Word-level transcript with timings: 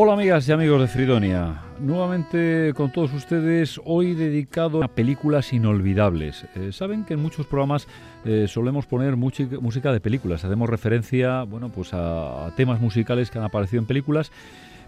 Hola 0.00 0.12
amigas 0.12 0.48
y 0.48 0.52
amigos 0.52 0.80
de 0.80 0.86
Fridonia, 0.86 1.60
nuevamente 1.80 2.72
con 2.76 2.92
todos 2.92 3.12
ustedes, 3.12 3.80
hoy 3.84 4.14
dedicado 4.14 4.84
a 4.84 4.86
películas 4.86 5.52
inolvidables. 5.52 6.46
Eh, 6.54 6.70
Saben 6.70 7.04
que 7.04 7.14
en 7.14 7.20
muchos 7.20 7.46
programas 7.46 7.88
eh, 8.24 8.46
solemos 8.46 8.86
poner 8.86 9.16
música 9.16 9.92
de 9.92 9.98
películas, 9.98 10.44
hacemos 10.44 10.70
referencia 10.70 11.42
bueno, 11.42 11.70
pues 11.70 11.90
a 11.94 12.52
temas 12.56 12.80
musicales 12.80 13.28
que 13.28 13.38
han 13.38 13.44
aparecido 13.44 13.80
en 13.80 13.86
películas 13.88 14.30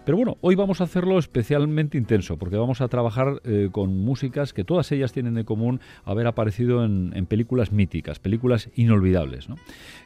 pero 0.04 0.16
bueno, 0.16 0.38
hoy 0.40 0.54
vamos 0.54 0.80
a 0.80 0.84
hacerlo 0.84 1.18
especialmente 1.18 1.98
intenso, 1.98 2.38
porque 2.38 2.56
vamos 2.56 2.80
a 2.80 2.88
trabajar 2.88 3.40
eh, 3.44 3.68
con 3.70 3.96
músicas 3.98 4.52
que 4.52 4.64
todas 4.64 4.90
ellas 4.92 5.12
tienen 5.12 5.34
de 5.34 5.44
común 5.44 5.80
haber 6.04 6.26
aparecido 6.26 6.84
en, 6.84 7.26
películas 7.26 7.70
míticas, 7.70 8.18
películas 8.18 8.70
inolvidables. 8.74 9.48
¿no? 9.48 9.56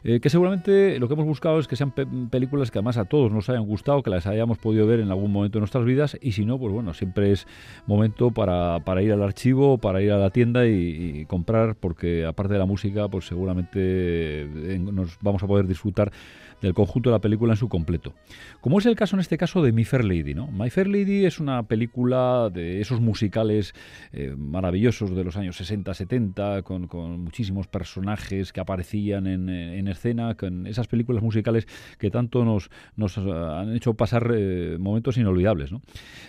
Eh, 0.03 0.19
que 0.19 0.29
seguramente 0.29 0.99
lo 0.99 1.07
que 1.07 1.13
hemos 1.13 1.25
buscado 1.25 1.59
es 1.59 1.67
que 1.67 1.75
sean 1.75 1.91
películas 2.29 2.71
que 2.71 2.79
además 2.79 2.97
a 2.97 3.05
todos 3.05 3.31
nos 3.31 3.49
hayan 3.49 3.65
gustado, 3.65 4.03
que 4.03 4.09
las 4.09 4.27
hayamos 4.27 4.57
podido 4.57 4.85
ver 4.85 4.99
en 4.99 5.09
algún 5.09 5.31
momento 5.31 5.57
de 5.57 5.61
nuestras 5.61 5.85
vidas, 5.85 6.17
y 6.21 6.33
si 6.33 6.45
no, 6.45 6.59
pues 6.59 6.73
bueno, 6.73 6.93
siempre 6.93 7.31
es 7.31 7.47
momento 7.87 8.31
para, 8.31 9.01
ir 9.01 9.11
al 9.11 9.23
archivo, 9.23 9.77
para 9.77 10.01
ir 10.01 10.11
a 10.11 10.17
la 10.17 10.29
tienda 10.29 10.67
y, 10.67 11.21
y 11.21 11.25
comprar, 11.25 11.75
porque 11.75 12.25
aparte 12.25 12.53
de 12.53 12.59
la 12.59 12.65
música, 12.65 13.07
pues 13.07 13.25
seguramente 13.25 13.79
eh, 13.81 14.79
nos 14.79 15.17
vamos 15.21 15.41
a 15.43 15.47
poder 15.47 15.67
disfrutar 15.67 16.11
del 16.61 16.73
conjunto 16.73 17.09
de 17.09 17.15
la 17.15 17.21
película 17.21 17.53
en 17.53 17.57
su 17.57 17.69
completo. 17.69 18.13
Como 18.61 18.79
es 18.79 18.85
el 18.85 18.95
caso 18.95 19.15
en 19.15 19.19
este 19.19 19.37
caso 19.37 19.61
de 19.61 19.71
My 19.71 19.83
Fair 19.83 20.03
Lady. 20.03 20.33
¿no? 20.33 20.47
My 20.47 20.69
Fair 20.69 20.87
Lady 20.87 21.25
es 21.25 21.39
una 21.39 21.63
película 21.63 22.49
de 22.51 22.81
esos 22.81 23.01
musicales 23.01 23.73
eh, 24.11 24.33
maravillosos 24.37 25.15
de 25.15 25.23
los 25.23 25.37
años 25.37 25.59
60-70, 25.59 26.63
con, 26.63 26.85
muchísimos 27.21 27.67
personajes 27.67 28.53
que 28.53 28.59
aparecían 28.59 29.27
en, 29.27 29.87
escena, 29.87 30.35
con 30.35 30.67
esas 30.67 30.87
películas 30.87 31.21
musicales 31.21 31.67
que 31.99 32.09
tanto 32.09 32.45
nos, 32.45 32.69
nos 32.95 33.17
han 33.17 33.75
hecho 33.75 33.93
pasar 33.93 34.31
eh, 34.35 34.77
momentos 34.79 35.17
inolvidables. 35.17 35.71
¿no? 35.71 35.81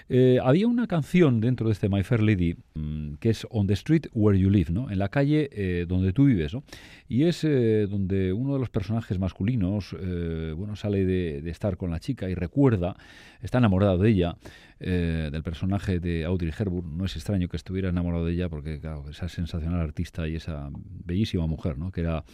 Eh, 0.09 0.39
había 0.43 0.67
una 0.67 0.87
canción 0.87 1.41
dentro 1.41 1.67
de 1.67 1.73
este 1.73 1.89
My 1.89 2.03
Fair 2.03 2.23
Lady 2.23 2.57
mm, 2.75 3.15
que 3.15 3.31
es 3.31 3.47
On 3.51 3.67
the 3.67 3.75
Street 3.75 4.07
Where 4.13 4.39
You 4.39 4.51
Live, 4.51 4.73
¿no? 4.73 4.91
en 4.91 4.99
la 4.99 5.09
calle 5.09 5.87
donde 5.87 6.13
tú 6.13 6.27
vives. 6.27 6.55
¿no? 6.55 6.63
Y 7.09 7.25
es 7.25 7.43
donde 7.43 8.33
uno 8.33 8.55
de 8.55 8.61
los 8.61 8.71
personajes 8.71 9.19
masculinos 9.19 9.95
eh, 10.01 10.53
bueno, 10.57 10.77
sale 10.77 11.05
de, 11.05 11.49
estar 11.51 11.77
con 11.77 11.91
la 11.91 12.01
chica 12.01 12.29
y 12.29 12.35
recuerda, 12.35 12.97
está 13.43 13.59
enamorado 13.59 13.99
de 13.99 14.11
ella, 14.11 14.37
eh, 14.81 15.29
del 15.33 15.43
personaje 15.43 16.01
de 16.01 16.25
Audrey 16.25 16.53
Hepburn. 16.57 16.97
No 16.97 17.05
es 17.05 17.17
extraño 17.17 17.49
que 17.49 17.57
estuviera 17.57 17.89
enamorado 17.89 18.27
de 18.27 18.33
ella 18.33 18.49
porque, 18.49 18.79
claro, 18.81 19.09
esa 19.11 19.29
sensacional 19.29 19.81
artista 19.81 20.29
y 20.29 20.37
esa 20.37 20.71
bellísima 21.05 21.47
mujer, 21.47 21.79
¿no? 21.79 21.91
Que 21.91 22.03
era 22.03 22.25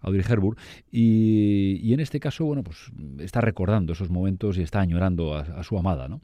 Audrey 0.00 0.24
Hepburn. 0.28 0.56
Y, 0.90 1.92
en 1.92 2.00
este 2.00 2.20
caso, 2.20 2.44
bueno, 2.44 2.62
pues 2.62 2.90
está 3.18 3.40
recordando 3.40 3.92
esos 3.92 4.10
momentos 4.10 4.58
y 4.58 4.62
está 4.62 4.80
añorando 4.80 5.34
a, 5.34 5.62
su 5.62 5.78
amada, 5.78 6.08
¿no? 6.08 6.20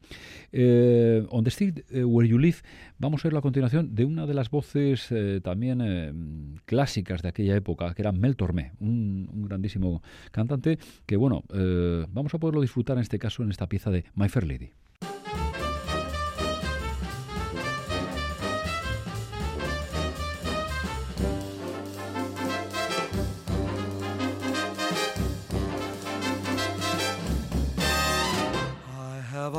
Eh, 0.53 1.27
on 1.31 1.45
the 1.45 1.51
Street 1.51 1.81
Where 1.91 2.29
You 2.29 2.39
Live, 2.39 2.59
vamos 2.99 3.25
a 3.25 3.29
ver 3.29 3.35
la 3.35 3.41
continuación 3.41 3.95
de 3.95 4.05
una 4.05 4.27
de 4.27 4.35
las 4.35 4.51
voces 4.51 5.13
también 5.43 6.61
clásicas 6.65 7.23
de 7.23 7.29
aquella 7.29 7.55
época, 7.55 7.95
que 7.95 8.03
era 8.03 8.13
Mel 8.13 8.37
Tormé, 8.37 8.73
un, 8.81 9.29
un 9.33 9.43
grandísimo 9.43 10.03
cantante 10.31 10.79
que 11.07 11.17
bueno, 11.17 11.45
eh, 11.53 12.07
vamos 12.11 12.35
a 12.35 12.39
poderlo 12.39 12.61
disfrutar 12.61 12.97
en 12.97 13.03
este 13.03 13.19
caso 13.19 13.43
en 13.43 13.51
esta 13.51 13.69
pieza 13.69 13.91
de 13.91 14.05
My 14.15 14.29
Fair 14.29 14.47
Lady. 14.47 14.71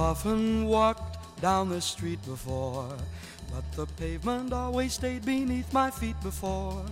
Often 0.10 0.66
walked 0.66 1.40
down 1.40 1.70
the 1.70 1.80
street 1.80 2.20
before, 2.26 2.90
but 3.54 3.64
the 3.74 3.86
pavement 3.94 4.52
always 4.52 4.94
stayed 4.94 5.24
beneath 5.24 5.72
my 5.72 5.92
feet 5.92 6.20
before. 6.24 6.84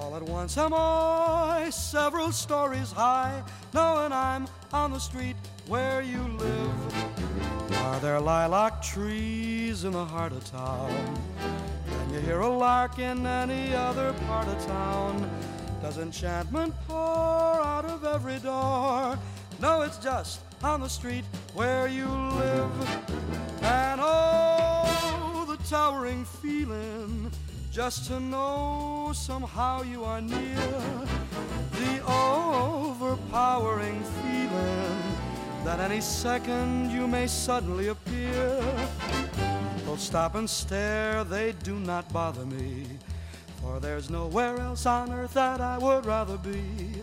All 0.00 0.16
at 0.16 0.22
once 0.24 0.58
am 0.58 0.74
I 0.74 1.70
several 1.70 2.32
stories 2.32 2.90
high, 2.90 3.44
knowing 3.72 4.10
I'm 4.10 4.48
on 4.72 4.90
the 4.90 4.98
street 4.98 5.36
where 5.68 6.02
you 6.02 6.18
live. 6.18 7.74
Are 7.84 8.00
there 8.00 8.18
lilac 8.18 8.82
trees 8.82 9.84
in 9.84 9.92
the 9.92 10.04
heart 10.04 10.32
of 10.32 10.44
town? 10.50 10.90
Can 11.86 12.12
you 12.12 12.18
hear 12.18 12.40
a 12.40 12.48
lark 12.48 12.98
in 12.98 13.24
any 13.24 13.72
other 13.72 14.12
part 14.26 14.48
of 14.48 14.66
town? 14.66 15.30
Does 15.80 15.98
enchantment 15.98 16.74
pour 16.88 17.62
out 17.62 17.84
of 17.84 18.04
every 18.04 18.40
door? 18.40 19.16
No, 19.60 19.82
it's 19.82 19.98
just 19.98 20.40
on 20.64 20.80
the 20.80 20.88
street 20.88 21.24
where 21.54 21.88
you 21.88 22.06
live. 22.06 22.70
And 23.62 24.00
oh, 24.02 25.44
the 25.48 25.56
towering 25.68 26.24
feeling 26.24 27.30
just 27.70 28.06
to 28.06 28.20
know 28.20 29.12
somehow 29.14 29.82
you 29.82 30.04
are 30.04 30.20
near. 30.20 30.56
The 31.72 32.02
overpowering 32.06 34.02
feeling 34.02 35.02
that 35.64 35.80
any 35.80 36.00
second 36.00 36.90
you 36.90 37.06
may 37.06 37.26
suddenly 37.26 37.88
appear. 37.88 38.62
People 39.76 39.96
stop 39.96 40.34
and 40.34 40.48
stare, 40.48 41.24
they 41.24 41.52
do 41.62 41.78
not 41.78 42.12
bother 42.12 42.44
me. 42.44 42.86
For 43.60 43.78
there's 43.80 44.10
nowhere 44.10 44.58
else 44.58 44.86
on 44.86 45.12
earth 45.12 45.34
that 45.34 45.60
I 45.60 45.78
would 45.78 46.04
rather 46.04 46.36
be. 46.36 47.00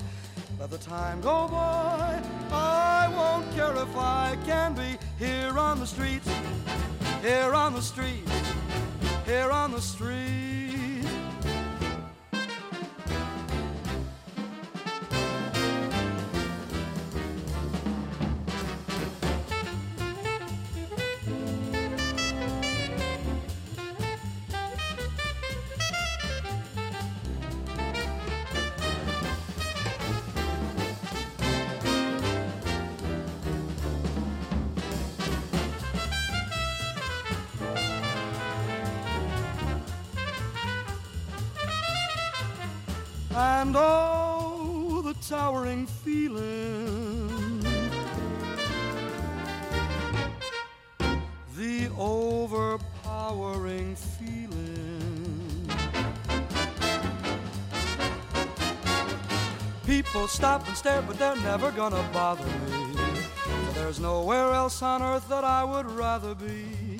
Let 0.59 0.71
the 0.71 0.77
time 0.77 1.21
go 1.21 1.47
by, 1.47 2.21
I 2.51 3.07
won't 3.15 3.49
care 3.55 3.73
if 3.77 3.95
I 3.95 4.37
can 4.45 4.73
be 4.73 4.97
here 5.17 5.57
on 5.57 5.79
the 5.79 5.87
street, 5.87 6.21
here 7.21 7.53
on 7.53 7.73
the 7.73 7.81
street, 7.81 8.27
here 9.25 9.51
on 9.51 9.71
the 9.71 9.79
street. 9.79 10.48
And 43.39 43.73
oh, 43.77 45.01
the 45.01 45.13
towering 45.25 45.87
feeling, 45.87 47.61
the 51.55 51.89
overpowering 51.97 53.95
feeling. 53.95 55.71
People 59.85 60.27
stop 60.27 60.67
and 60.67 60.75
stare, 60.75 61.01
but 61.01 61.17
they're 61.17 61.37
never 61.37 61.71
gonna 61.71 62.03
bother 62.11 62.43
me. 62.43 62.93
There's 63.73 64.01
nowhere 64.01 64.51
else 64.51 64.81
on 64.81 65.01
earth 65.01 65.29
that 65.29 65.45
I 65.45 65.63
would 65.63 65.89
rather 65.91 66.35
be. 66.35 66.99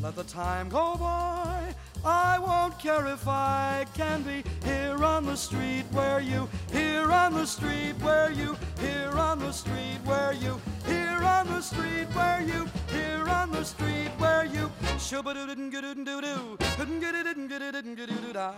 Let 0.00 0.16
the 0.16 0.24
time 0.24 0.70
go 0.70 0.96
by 0.96 1.74
I 2.04 2.38
won't 2.38 2.78
care 2.78 3.06
if 3.06 3.26
I 3.26 3.86
can 3.94 4.22
be 4.22 4.44
here 4.62 4.83
here 4.96 5.04
on 5.04 5.26
the 5.26 5.36
street 5.36 5.84
where 5.92 6.20
you, 6.20 6.48
here 6.72 7.10
on 7.10 7.32
the 7.34 7.46
street 7.46 7.94
where 8.00 8.30
you, 8.30 8.56
here 8.80 9.18
on 9.18 9.38
the 9.38 9.50
street 9.52 9.98
where 10.04 10.32
you, 10.32 10.60
here 10.86 11.22
on 11.24 11.46
the 11.48 11.60
street 11.60 12.06
where 12.14 12.40
you, 12.42 12.68
here 12.88 13.28
on 13.28 13.50
the 13.50 13.64
street 13.64 14.10
where 14.18 14.44
you. 14.44 14.70
Shubba 14.98 15.34
doo 15.34 15.46
doo 15.46 15.80
doo 15.80 16.04
doo 16.04 16.20
doo, 16.20 16.56
couldn't 16.76 17.00
get 17.00 17.14
it, 17.14 17.24
didn't 17.24 17.48
get 17.48 17.62
it, 17.62 17.72
didn't 17.72 17.96
get 17.96 18.08
it, 18.08 18.22
doo 18.22 18.32
da, 18.32 18.52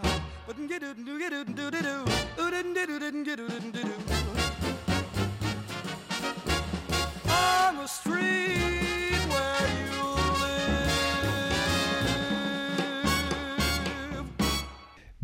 wouldn't 0.46 0.68
get 0.68 0.82
it, 0.82 1.04
doo 1.04 1.18
get 1.18 1.32
it, 1.32 1.54
doo 1.54 1.70
doo 1.70 1.82
doo, 1.82 2.04
oo 2.38 2.50
didn't 2.50 2.74
get 2.74 2.90
it, 2.90 3.00
didn't 3.00 3.24
get 3.24 3.40
it, 3.40 3.48
didn't 3.48 3.72
doo 3.72 3.82
doo. 3.82 3.94
On 7.30 7.76
the 7.76 7.86
street. 7.86 8.85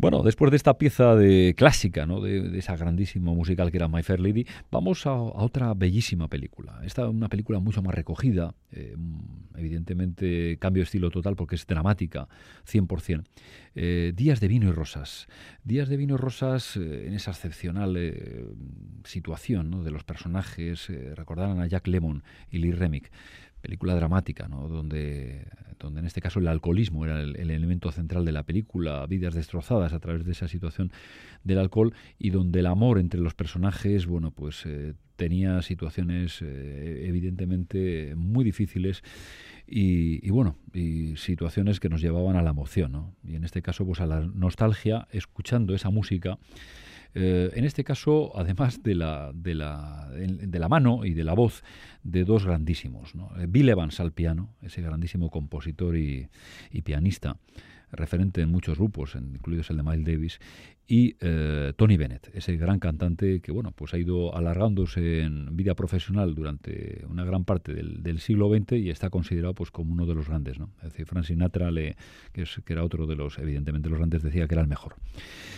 Bueno, 0.03 0.21
después 0.21 0.51
de 0.51 0.57
esta 0.57 0.77
pieza 0.77 1.15
de 1.15 1.55
clásica, 1.55 2.05
¿no? 2.05 2.19
de, 2.19 2.57
esa 2.57 2.75
grandísima 2.75 3.31
musical 3.31 3.71
que 3.71 3.77
era 3.77 3.87
My 3.87 4.03
Fair 4.03 4.19
Lady, 4.19 4.45
vamos 4.69 5.07
a, 5.07 5.13
otra 5.13 5.73
bellísima 5.73 6.27
película. 6.27 6.81
Esta 6.83 7.03
es 7.03 7.07
una 7.07 7.29
película 7.29 7.59
mucho 7.59 7.81
más 7.81 7.95
recogida, 7.95 8.53
eh, 8.73 8.97
evidentemente 9.55 10.57
cambio 10.59 10.81
de 10.81 10.85
estilo 10.85 11.09
total 11.09 11.37
porque 11.37 11.55
es 11.55 11.65
dramática, 11.65 12.27
100%. 12.69 13.23
Eh, 13.75 14.11
Días 14.13 14.41
de 14.41 14.49
vino 14.49 14.67
y 14.67 14.71
rosas. 14.73 15.27
Días 15.63 15.87
de 15.87 15.95
vino 15.95 16.15
y 16.15 16.17
rosas 16.17 16.75
eh, 16.75 17.07
en 17.07 17.13
esa 17.13 17.31
excepcional 17.31 17.97
situación 19.05 19.85
de 19.85 19.91
los 19.91 20.03
personajes, 20.03 20.91
recordarán 21.15 21.61
a 21.61 21.67
Jack 21.67 21.87
Lemmon 21.87 22.23
y 22.51 22.57
Lee 22.57 22.73
Remick 22.73 23.09
película 23.63 23.95
dramática, 23.95 24.49
¿no? 24.49 24.67
donde, 24.67 25.47
donde 25.79 26.01
en 26.01 26.05
este 26.05 26.19
caso 26.19 26.39
el 26.39 26.49
alcoholismo 26.49 27.05
era 27.05 27.21
el, 27.21 27.49
elemento 27.49 27.93
central 27.93 28.25
de 28.25 28.33
la 28.33 28.43
película, 28.43 29.05
vidas 29.07 29.33
destrozadas 29.33 29.93
a 29.93 29.99
través 30.01 30.25
de 30.25 30.33
esa 30.33 30.49
situación 30.49 30.91
del 31.45 31.59
alcohol 31.59 31.93
y 32.19 32.31
donde 32.31 32.59
el 32.59 32.65
amor 32.65 32.99
entre 32.99 33.21
los 33.21 33.35
personajes, 33.35 34.05
bueno, 34.05 34.31
pues 34.31 34.65
eh, 34.65 34.95
tenía 35.15 35.61
situaciones 35.61 36.41
eh, 36.41 37.05
evidentemente 37.07 38.15
muy 38.17 38.43
difíciles 38.43 39.01
y, 39.65 40.29
bueno, 40.29 40.57
y 40.73 41.15
situaciones 41.15 41.79
que 41.79 41.87
nos 41.87 42.01
llevaban 42.01 42.35
a 42.35 42.41
la 42.41 42.49
emoción, 42.49 42.91
¿no? 42.91 43.15
Y 43.23 43.35
en 43.35 43.45
este 43.45 43.61
caso, 43.61 43.85
pues 43.85 44.01
a 44.01 44.05
la 44.05 44.19
nostalgia, 44.19 45.07
escuchando 45.09 45.73
esa 45.73 45.89
música 45.89 46.37
eh, 47.15 47.51
en 47.53 47.65
este 47.65 47.83
caso, 47.83 48.31
además 48.35 48.81
de 48.83 48.95
la, 48.95 49.31
de, 49.33 49.55
la, 49.55 50.09
de 50.11 50.59
la 50.59 50.69
mano 50.69 51.05
y 51.05 51.13
de 51.13 51.23
la 51.23 51.33
voz 51.33 51.63
de 52.03 52.25
dos 52.25 52.45
grandísimos, 52.45 53.13
eh, 53.37 53.45
Bill 53.47 53.69
Evans 53.69 53.99
al 53.99 54.11
piano, 54.11 54.55
ese 54.61 54.81
grandísimo 54.81 55.29
compositor 55.29 55.97
y 55.97 56.29
pianista, 56.83 57.37
referente 57.93 58.41
en 58.41 58.49
muchos 58.49 58.77
grupos, 58.77 59.15
incluidos 59.15 59.69
el 59.69 59.77
de 59.77 59.83
Miles 59.83 60.05
Davis, 60.05 60.39
y 60.87 61.15
eh, 61.21 61.73
Tony 61.77 61.95
Bennett, 61.95 62.29
ese 62.33 62.57
gran 62.57 62.79
cantante 62.79 63.39
que 63.39 63.51
bueno, 63.51 63.71
pues 63.71 63.93
ha 63.93 63.97
ido 63.97 64.35
alargándose 64.35 65.21
en 65.21 65.55
vida 65.55 65.75
profesional 65.75 66.35
durante 66.35 67.05
una 67.09 67.23
gran 67.23 67.45
parte 67.45 67.73
del, 67.73 68.19
siglo 68.19 68.49
XX 68.53 68.73
y 68.73 68.89
está 68.89 69.09
considerado 69.09 69.53
pues 69.53 69.71
como 69.71 69.93
uno 69.93 70.05
de 70.05 70.15
los 70.15 70.27
grandes, 70.27 70.59
¿no? 70.59 70.69
Es 70.77 70.91
decir, 70.91 71.05
Frank 71.05 71.25
Sinatra, 71.25 71.71
le, 71.71 71.95
que, 72.31 72.43
es, 72.43 72.61
que 72.65 72.73
era 72.73 72.83
otro 72.83 73.07
de 73.07 73.15
los, 73.15 73.39
evidentemente 73.39 73.89
los 73.89 73.97
grandes, 73.97 74.23
decía 74.23 74.47
que 74.47 74.55
era 74.55 74.61
el 74.61 74.67
mejor. 74.67 74.95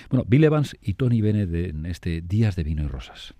Bueno, 0.10 0.26
Bill 0.28 0.44
Evans 0.44 0.78
y 0.82 0.94
Tony 0.94 1.22
Bennett 1.22 1.54
en 1.54 1.86
este 1.86 2.22
Días 2.22 2.56
de 2.56 2.64
Vino 2.64 2.84
y 2.84 2.88
Rosas. 2.88 3.36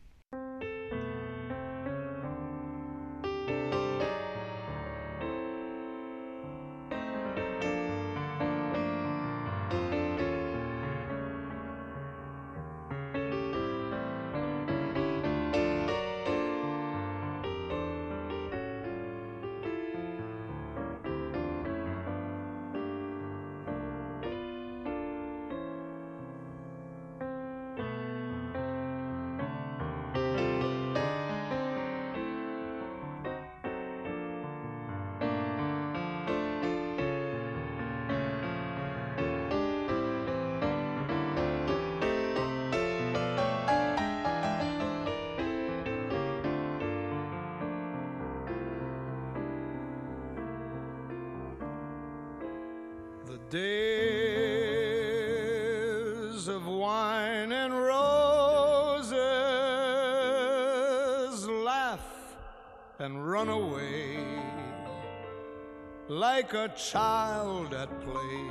Like 66.08 66.54
a 66.54 66.68
child 66.70 67.74
at 67.74 67.90
play 68.02 68.46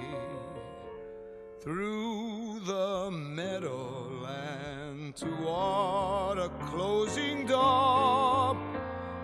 through 1.61 2.61
the 2.67 3.11
meadowland 3.13 5.15
toward 5.15 6.39
a 6.39 6.49
closing 6.67 7.47
door, 7.47 8.57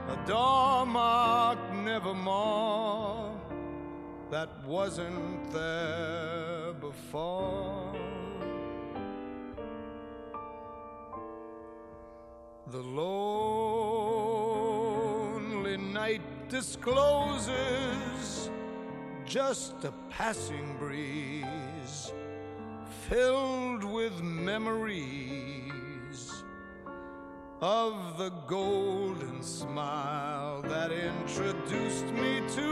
a 0.08 0.26
door 0.26 0.86
marked 0.86 1.74
nevermore 1.74 3.36
that 4.30 4.48
wasn't 4.64 5.52
there 5.52 6.72
before. 6.80 7.92
The 12.68 12.82
night 12.82 13.79
discloses 16.50 18.50
just 19.24 19.84
a 19.84 19.92
passing 20.10 20.76
breeze 20.78 22.12
filled 23.08 23.84
with 23.84 24.20
memories 24.20 25.22
of 27.60 28.18
the 28.18 28.30
golden 28.48 29.40
smile 29.44 30.60
that 30.62 30.90
introduced 30.90 32.06
me 32.06 32.40
to 32.48 32.70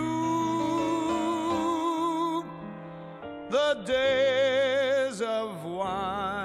the 3.48 3.74
days 3.86 5.22
of 5.22 5.64
wine 5.64 6.37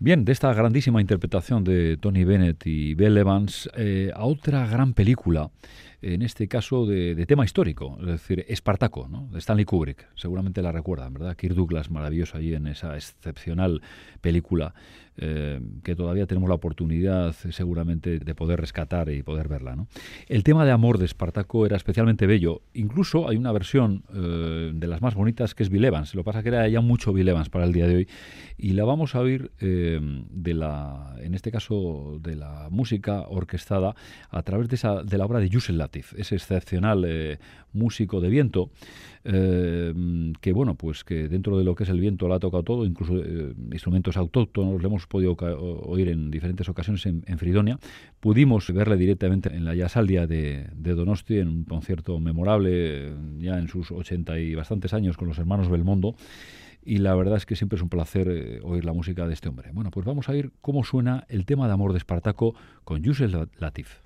Bien, 0.00 0.24
de 0.24 0.30
esta 0.30 0.54
grandísima 0.54 1.00
interpretación 1.00 1.64
de 1.64 1.96
Tony 1.96 2.22
Bennett 2.22 2.64
y 2.68 2.94
Bell 2.94 3.18
Evans 3.18 3.68
eh, 3.74 4.12
a 4.14 4.26
otra 4.26 4.64
gran 4.68 4.94
película, 4.94 5.50
en 6.02 6.22
este 6.22 6.46
caso 6.46 6.86
de, 6.86 7.26
tema 7.26 7.44
histórico, 7.44 7.96
es 8.02 8.06
decir, 8.06 8.44
Espartaco, 8.46 9.08
¿no? 9.08 9.28
de 9.32 9.40
Stanley 9.40 9.64
Kubrick. 9.64 10.06
Seguramente 10.14 10.62
la 10.62 10.70
recuerdan, 10.70 11.14
¿verdad? 11.14 11.36
Kirk 11.36 11.56
Douglas, 11.56 11.90
maravilloso 11.90 12.38
allí 12.38 12.54
en 12.54 12.68
esa 12.68 12.94
excepcional 12.94 13.82
película 14.20 14.72
eh, 15.20 15.60
que 15.82 15.96
todavía 15.96 16.26
tenemos 16.26 16.48
la 16.48 16.54
oportunidad 16.54 17.34
eh, 17.44 17.50
seguramente 17.50 18.20
de 18.20 18.34
poder 18.36 18.60
rescatar 18.60 19.10
y 19.10 19.24
poder 19.24 19.48
verla. 19.48 19.76
El 20.28 20.44
tema 20.44 20.64
de 20.64 20.70
amor 20.70 20.98
de 20.98 21.06
Espartaco 21.06 21.66
era 21.66 21.76
especialmente 21.76 22.28
bello. 22.28 22.62
Incluso 22.72 23.28
hay 23.28 23.36
una 23.36 23.50
versión 23.50 24.04
eh, 24.14 24.70
de 24.72 24.86
las 24.86 25.02
más 25.02 25.16
bonitas 25.16 25.56
que 25.56 25.64
es 25.64 25.70
Bill 25.70 25.86
Evans. 25.86 26.14
Lo 26.14 26.22
que 26.22 26.26
pasa 26.26 26.44
que 26.44 26.50
era 26.50 26.68
ya 26.68 26.80
mucho 26.80 27.12
Bill 27.12 27.28
para 27.50 27.64
el 27.64 27.72
día 27.72 27.88
de 27.88 27.96
hoy. 27.96 28.08
Y 28.56 28.74
la 28.74 28.84
vamos 28.84 29.16
a 29.16 29.20
oír 29.20 29.50
de 29.60 30.54
la, 30.54 31.14
en 31.20 31.34
este 31.34 31.50
caso 31.50 32.18
de 32.22 32.36
la 32.36 32.68
música 32.70 33.26
orquestada 33.28 33.94
a 34.30 34.42
través 34.42 34.68
de, 34.68 34.76
esa, 34.76 35.02
de 35.02 35.18
la 35.18 35.26
obra 35.26 35.40
de 35.40 35.48
Yusel 35.48 35.78
Latif, 35.78 36.14
ese 36.16 36.36
excepcional 36.36 37.38
músico 37.72 38.20
de 38.20 38.28
viento. 38.30 38.70
que 39.22 40.52
bueno, 40.54 40.74
pues 40.74 41.04
que 41.04 41.28
dentro 41.28 41.58
de 41.58 41.64
lo 41.64 41.74
que 41.74 41.84
es 41.84 41.90
el 41.90 42.00
viento 42.00 42.28
lo 42.28 42.34
ha 42.34 42.40
tocado 42.40 42.62
todo, 42.62 42.86
incluso 42.86 43.14
instrumentos 43.70 44.16
autóctonos, 44.16 44.80
le 44.80 44.88
hemos 44.88 45.07
podido 45.08 45.32
oír 45.32 46.08
en 46.08 46.30
diferentes 46.30 46.68
ocasiones 46.68 47.04
en, 47.06 47.38
Fridonia. 47.38 47.78
Pudimos 48.20 48.72
verle 48.72 48.96
directamente 48.96 49.54
en 49.54 49.64
la 49.64 49.74
Yasaldia 49.74 50.26
de, 50.26 50.68
de 50.74 50.94
Donosti 50.94 51.38
en 51.38 51.48
un 51.48 51.64
concierto 51.64 52.20
memorable 52.20 53.12
ya 53.38 53.58
en 53.58 53.68
sus 53.68 53.90
ochenta 53.90 54.38
y 54.38 54.54
bastantes 54.54 54.92
años 54.94 55.16
con 55.16 55.28
los 55.28 55.38
hermanos 55.38 55.68
Belmondo 55.68 56.14
y 56.88 56.98
la 56.98 57.14
verdad 57.14 57.36
es 57.36 57.44
que 57.44 57.54
siempre 57.54 57.76
es 57.76 57.82
un 57.82 57.90
placer 57.90 58.28
eh, 58.28 58.60
oír 58.62 58.84
la 58.84 58.94
música 58.94 59.26
de 59.26 59.34
este 59.34 59.48
hombre. 59.48 59.70
Bueno, 59.72 59.90
pues 59.90 60.06
vamos 60.06 60.28
a 60.28 60.32
oír 60.32 60.52
cómo 60.62 60.84
suena 60.84 61.26
el 61.28 61.44
tema 61.44 61.66
de 61.66 61.74
amor 61.74 61.92
de 61.92 61.98
Espartaco 61.98 62.54
con 62.84 63.02
Yusef 63.02 63.32
Latif. 63.58 64.00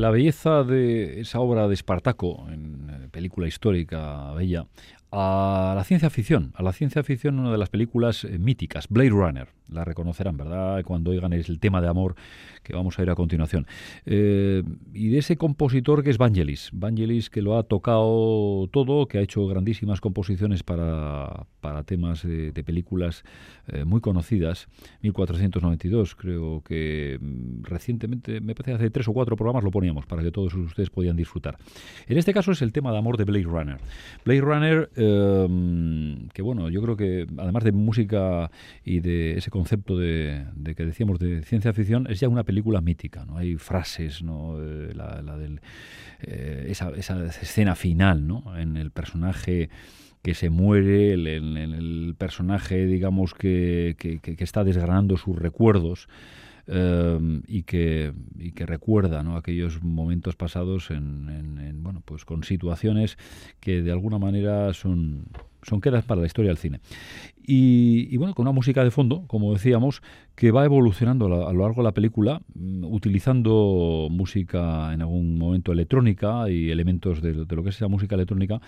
La 0.00 0.10
belleza 0.10 0.64
de 0.64 1.20
esa 1.20 1.40
obra 1.40 1.68
de 1.68 1.74
Espartaco, 1.74 2.46
en 2.48 2.88
eh, 2.88 3.08
película 3.10 3.46
histórica 3.46 4.32
bella, 4.32 4.66
a 5.12 5.74
la 5.76 5.84
ciencia 5.84 6.08
ficción, 6.08 6.54
a 6.56 6.62
la 6.62 6.72
ciencia 6.72 7.02
ficción 7.02 7.38
una 7.38 7.52
de 7.52 7.58
las 7.58 7.68
películas 7.68 8.24
eh, 8.24 8.38
míticas, 8.38 8.88
Blade 8.88 9.10
Runner, 9.10 9.48
la 9.72 9.84
reconocerán, 9.84 10.36
¿verdad? 10.36 10.82
Cuando 10.84 11.10
oigan 11.10 11.32
el 11.32 11.58
tema 11.58 11.80
de 11.80 11.88
amor 11.88 12.14
que 12.62 12.72
vamos 12.74 12.98
a 12.98 13.02
ir 13.02 13.10
a 13.10 13.14
continuación. 13.14 13.66
Eh, 14.06 14.62
y 14.92 15.08
de 15.08 15.18
ese 15.18 15.36
compositor 15.36 16.02
que 16.02 16.10
es 16.10 16.18
Vangelis, 16.18 16.70
Vangelis 16.72 17.30
que 17.30 17.42
lo 17.42 17.56
ha 17.56 17.62
tocado 17.62 18.68
todo, 18.72 19.06
que 19.06 19.18
ha 19.18 19.20
hecho 19.20 19.46
grandísimas 19.46 20.00
composiciones 20.00 20.62
para, 20.62 21.46
para 21.60 21.82
temas 21.84 22.22
de, 22.22 22.52
películas 22.64 23.24
eh, 23.68 23.84
muy 23.84 24.02
conocidas, 24.02 24.68
1492 25.00 26.14
creo 26.14 26.62
que 26.62 27.18
mm, 27.20 27.62
recientemente, 27.62 28.40
me 28.40 28.54
parece 28.54 28.74
hace 28.74 28.90
tres 28.90 29.08
o 29.08 29.14
cuatro 29.14 29.34
programas 29.34 29.64
lo 29.64 29.70
poníamos 29.70 30.04
para 30.04 30.22
que 30.22 30.30
todos 30.30 30.52
ustedes 30.54 30.90
podían 30.90 31.16
disfrutar. 31.16 31.56
En 32.06 32.18
este 32.18 32.34
caso 32.34 32.52
es 32.52 32.60
el 32.60 32.72
tema 32.72 32.92
de 32.92 32.98
amor 32.98 33.16
de 33.16 33.24
Blade 33.24 33.44
Runner. 33.44 33.78
Blade 34.24 34.40
Runner, 34.42 34.90
eh, 34.94 36.28
que 36.34 36.42
bueno, 36.42 36.68
yo 36.68 36.82
creo 36.82 36.96
que 36.96 37.26
además 37.38 37.64
de 37.64 37.72
música 37.72 38.50
y 38.84 39.00
de 39.00 39.38
ese 39.38 39.50
de, 39.64 40.74
que 40.76 40.84
decíamos 40.84 41.18
de 41.18 41.42
ciencia 41.42 41.72
ficción, 41.72 42.06
es 42.08 42.20
ya 42.20 42.28
una 42.28 42.44
película 42.44 42.80
mítica, 42.80 43.24
¿no? 43.24 43.36
Hay 43.36 43.56
frases, 43.56 44.22
¿no? 44.22 44.56
Eh, 44.60 44.92
la, 44.94 45.36
del, 45.36 45.60
eh, 46.22 46.66
esa, 46.68 46.90
escena 46.96 47.74
final, 47.74 48.26
¿no? 48.26 48.56
En 48.58 48.76
el 48.76 48.90
personaje 48.90 49.70
que 50.22 50.34
se 50.34 50.50
muere, 50.50 51.12
en 51.12 51.56
el, 51.56 52.14
personaje, 52.18 52.86
digamos, 52.86 53.34
que, 53.34 53.96
que, 53.98 54.44
está 54.44 54.64
desgranando 54.64 55.16
sus 55.16 55.36
recuerdos. 55.36 56.08
Eh, 56.72 57.40
y, 57.48 57.64
que, 57.64 58.12
y 58.38 58.52
que 58.52 58.64
recuerda 58.64 59.24
¿no? 59.24 59.36
aquellos 59.36 59.82
momentos 59.82 60.36
pasados 60.36 60.92
en, 60.92 61.28
en, 61.28 61.82
bueno 61.82 62.00
pues 62.04 62.24
con 62.24 62.44
situaciones 62.44 63.18
que 63.58 63.82
de 63.82 63.90
alguna 63.90 64.18
manera 64.18 64.72
son 64.72 65.26
son 65.62 65.80
quedas 65.80 66.04
para 66.04 66.20
la 66.20 66.26
historia 66.26 66.50
del 66.50 66.58
cine. 66.58 66.80
Y, 67.52 68.16
bueno, 68.16 68.34
con 68.34 68.44
una 68.44 68.52
música 68.52 68.84
de 68.84 68.90
fondo, 68.90 69.24
como 69.26 69.52
decíamos, 69.52 70.02
que 70.34 70.52
va 70.52 70.64
evolucionando 70.64 71.26
a, 71.26 71.52
lo 71.52 71.62
largo 71.64 71.82
de 71.82 71.88
la 71.88 71.92
película, 71.92 72.40
mm, 72.54 72.84
utilizando 72.84 74.08
música 74.10 74.94
en 74.94 75.02
algún 75.02 75.36
momento 75.36 75.72
electrónica 75.72 76.48
y 76.48 76.70
elementos 76.70 77.20
de, 77.20 77.44
de 77.44 77.56
lo 77.56 77.62
que 77.64 77.70
es 77.70 77.80
la 77.80 77.88
música 77.88 78.14
electrónica 78.14 78.60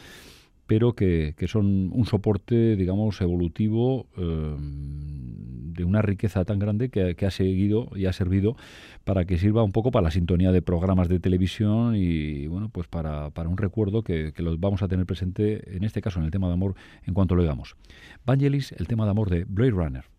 pero 0.66 0.94
que, 0.94 1.34
son 1.46 1.90
un 1.92 2.06
soporte, 2.06 2.76
digamos, 2.76 3.20
evolutivo 3.20 4.06
eh, 4.16 4.56
de 4.58 5.84
una 5.84 6.02
riqueza 6.02 6.44
tan 6.44 6.58
grande 6.58 6.90
que, 6.90 7.26
ha 7.26 7.30
seguido 7.30 7.88
y 7.94 8.06
ha 8.06 8.12
servido 8.12 8.56
para 9.04 9.24
que 9.24 9.38
sirva 9.38 9.62
un 9.62 9.72
poco 9.72 9.90
para 9.90 10.04
la 10.04 10.10
sintonía 10.10 10.52
de 10.52 10.62
programas 10.62 11.08
de 11.08 11.20
televisión 11.20 11.96
y, 11.96 12.46
bueno, 12.46 12.68
pues 12.68 12.88
para, 12.88 13.30
un 13.46 13.56
recuerdo 13.56 14.02
que, 14.02 14.32
que 14.32 14.42
lo 14.42 14.56
vamos 14.58 14.82
a 14.82 14.88
tener 14.88 15.06
presente, 15.06 15.76
en 15.76 15.84
este 15.84 16.00
caso, 16.00 16.18
en 16.18 16.26
el 16.26 16.30
tema 16.30 16.46
de 16.48 16.54
amor, 16.54 16.74
en 17.06 17.14
cuanto 17.14 17.34
lo 17.34 17.42
oigamos. 17.42 17.76
Vangelis, 18.24 18.72
el 18.72 18.86
tema 18.86 19.04
de 19.04 19.10
amor 19.10 19.30
de 19.30 19.44
Blade 19.44 19.72
Runner. 19.72 20.11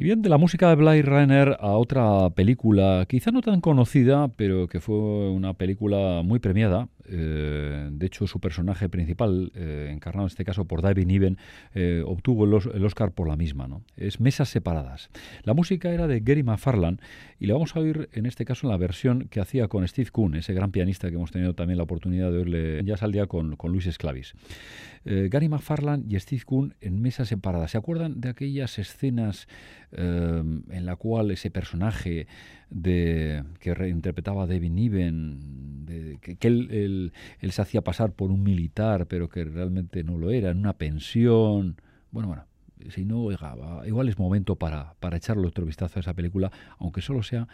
Y 0.00 0.04
bien, 0.04 0.22
de 0.22 0.28
la 0.28 0.38
música 0.38 0.68
de 0.68 0.76
Blade 0.76 1.02
Runner 1.02 1.56
a 1.58 1.72
otra 1.72 2.30
película, 2.30 3.04
quizá 3.08 3.32
no 3.32 3.42
tan 3.42 3.60
conocida, 3.60 4.28
pero 4.28 4.68
que 4.68 4.78
fue 4.78 5.28
una 5.28 5.54
película 5.54 6.22
muy 6.24 6.38
premiada. 6.38 6.88
Eh, 7.10 7.88
de 7.90 8.06
hecho, 8.06 8.28
su 8.28 8.38
personaje 8.38 8.88
principal, 8.88 9.50
eh, 9.56 9.88
encarnado 9.90 10.26
en 10.26 10.30
este 10.30 10.44
caso 10.44 10.66
por 10.66 10.82
David 10.82 11.06
Niven, 11.06 11.38
eh, 11.74 12.02
obtuvo 12.06 12.44
el, 12.44 12.84
Oscar 12.84 13.10
por 13.10 13.26
la 13.28 13.36
misma. 13.36 13.66
¿no? 13.66 13.82
Es 13.96 14.20
Mesas 14.20 14.50
Separadas. 14.50 15.10
La 15.42 15.54
música 15.54 15.90
era 15.90 16.06
de 16.06 16.20
Gary 16.20 16.44
McFarland 16.44 17.00
y 17.40 17.46
la 17.46 17.54
vamos 17.54 17.74
a 17.74 17.80
oír 17.80 18.08
en 18.12 18.26
este 18.26 18.44
caso 18.44 18.66
en 18.66 18.70
la 18.70 18.76
versión 18.76 19.28
que 19.28 19.40
hacía 19.40 19.66
con 19.66 19.86
Steve 19.88 20.10
Kuhn, 20.10 20.36
ese 20.36 20.52
gran 20.52 20.70
pianista 20.70 21.08
que 21.08 21.16
hemos 21.16 21.32
tenido 21.32 21.54
también 21.54 21.78
la 21.78 21.84
oportunidad 21.84 22.30
de 22.30 22.38
oírle 22.38 22.84
ya 22.84 22.94
al 23.00 23.10
día 23.10 23.26
con, 23.26 23.56
Luis 23.64 23.86
Esclavis. 23.86 24.34
Gary 25.04 25.48
McFarland 25.48 26.12
y 26.12 26.18
Steve 26.20 26.42
Kuhn 26.44 26.74
en 26.80 27.00
Mesas 27.00 27.28
Separadas. 27.28 27.70
¿Se 27.70 27.78
acuerdan 27.78 28.20
de 28.20 28.28
aquellas 28.28 28.78
escenas 28.78 29.48
en 29.92 30.86
la 30.86 30.96
cual 30.96 31.30
ese 31.30 31.50
personaje 31.50 32.26
de, 32.70 33.44
que 33.60 33.74
reinterpretaba 33.74 34.46
David 34.46 34.70
Niven, 34.70 35.86
de, 35.86 36.18
que, 36.20 36.36
él, 36.46 37.12
se 37.50 37.62
hacía 37.62 37.82
pasar 37.82 38.12
por 38.12 38.30
un 38.30 38.42
militar, 38.42 39.06
pero 39.06 39.28
que 39.28 39.44
realmente 39.44 40.04
no 40.04 40.18
lo 40.18 40.30
era, 40.30 40.50
en 40.50 40.58
una 40.58 40.74
pensión. 40.74 41.76
Bueno, 42.10 42.28
bueno, 42.28 42.44
si 42.90 43.04
no, 43.04 43.28
igual 43.86 44.08
es 44.08 44.18
momento 44.18 44.56
para, 44.56 44.94
para 45.00 45.16
echarle 45.16 45.46
otro 45.46 45.64
vistazo 45.64 45.98
a 45.98 46.00
esa 46.00 46.14
película, 46.14 46.50
aunque 46.78 47.00
solo 47.00 47.22
sea 47.22 47.48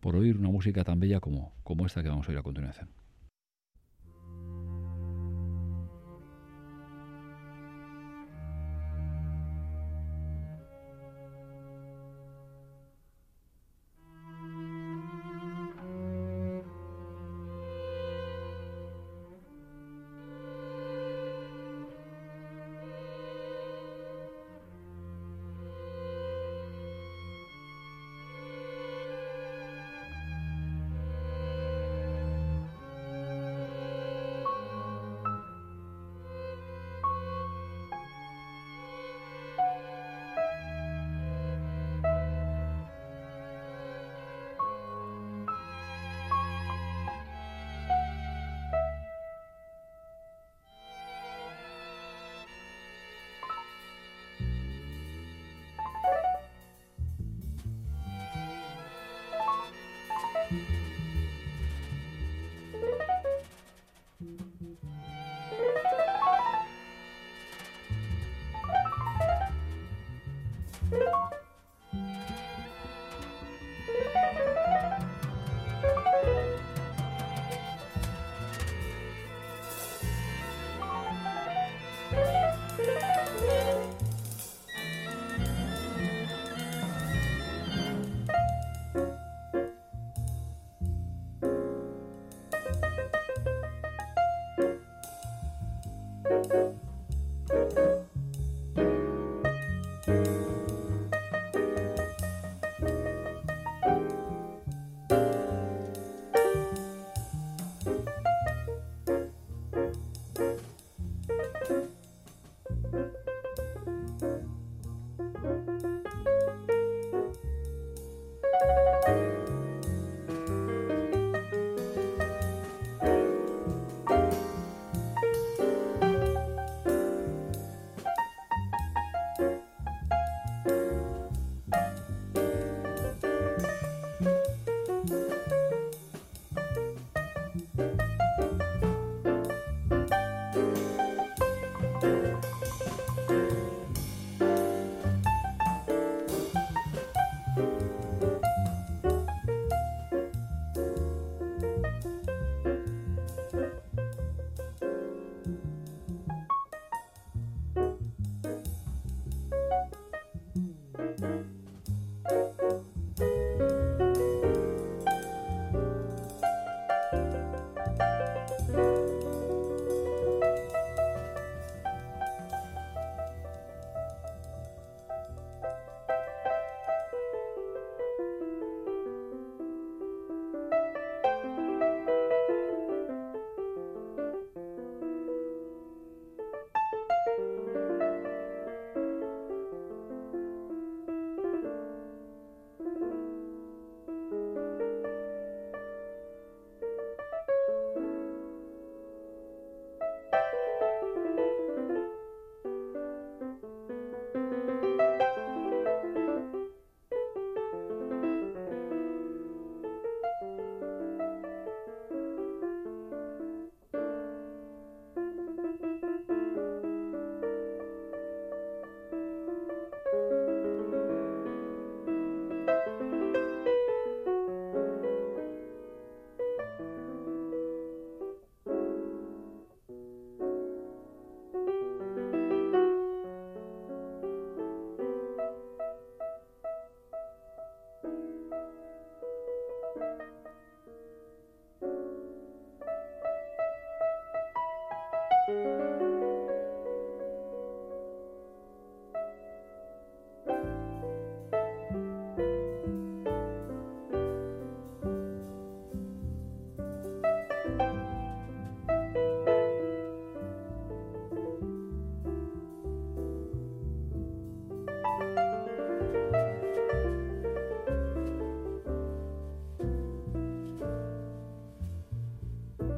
por 0.00 0.16
oír 0.16 0.38
una 0.38 0.48
música 0.48 0.84
tan 0.84 0.98
bella 1.00 1.20
como, 1.20 1.52
como 1.62 1.86
esta 1.86 2.02
que 2.02 2.08
vamos 2.08 2.26
a 2.26 2.30
oír 2.30 2.38
a 2.38 2.42
continuación. 2.42 2.88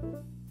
thank 0.03 0.15
you 0.15 0.42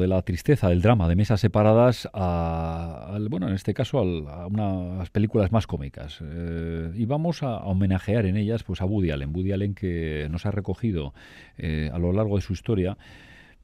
de 0.00 0.08
la 0.08 0.22
tristeza, 0.22 0.68
del 0.68 0.82
drama, 0.82 1.08
de 1.08 1.14
mesas 1.14 1.40
separadas, 1.40 2.08
a, 2.12 3.18
bueno, 3.30 3.48
en 3.48 3.54
este 3.54 3.74
caso 3.74 3.98
a 3.98 4.46
unas 4.46 5.10
películas 5.10 5.52
más 5.52 5.66
cómicas. 5.66 6.18
Eh, 6.22 6.90
y 6.94 7.04
vamos 7.04 7.42
a, 7.42 7.58
homenajear 7.58 8.26
en 8.26 8.36
ellas 8.36 8.64
pues, 8.64 8.80
a 8.80 8.86
Woody 8.86 9.10
Allen. 9.10 9.34
Woody 9.34 9.52
Allen 9.52 9.74
que 9.74 10.26
nos 10.30 10.46
ha 10.46 10.50
recogido 10.50 11.14
eh, 11.58 11.90
a 11.92 11.98
lo 11.98 12.12
largo 12.12 12.36
de 12.36 12.42
su 12.42 12.52
historia 12.52 12.96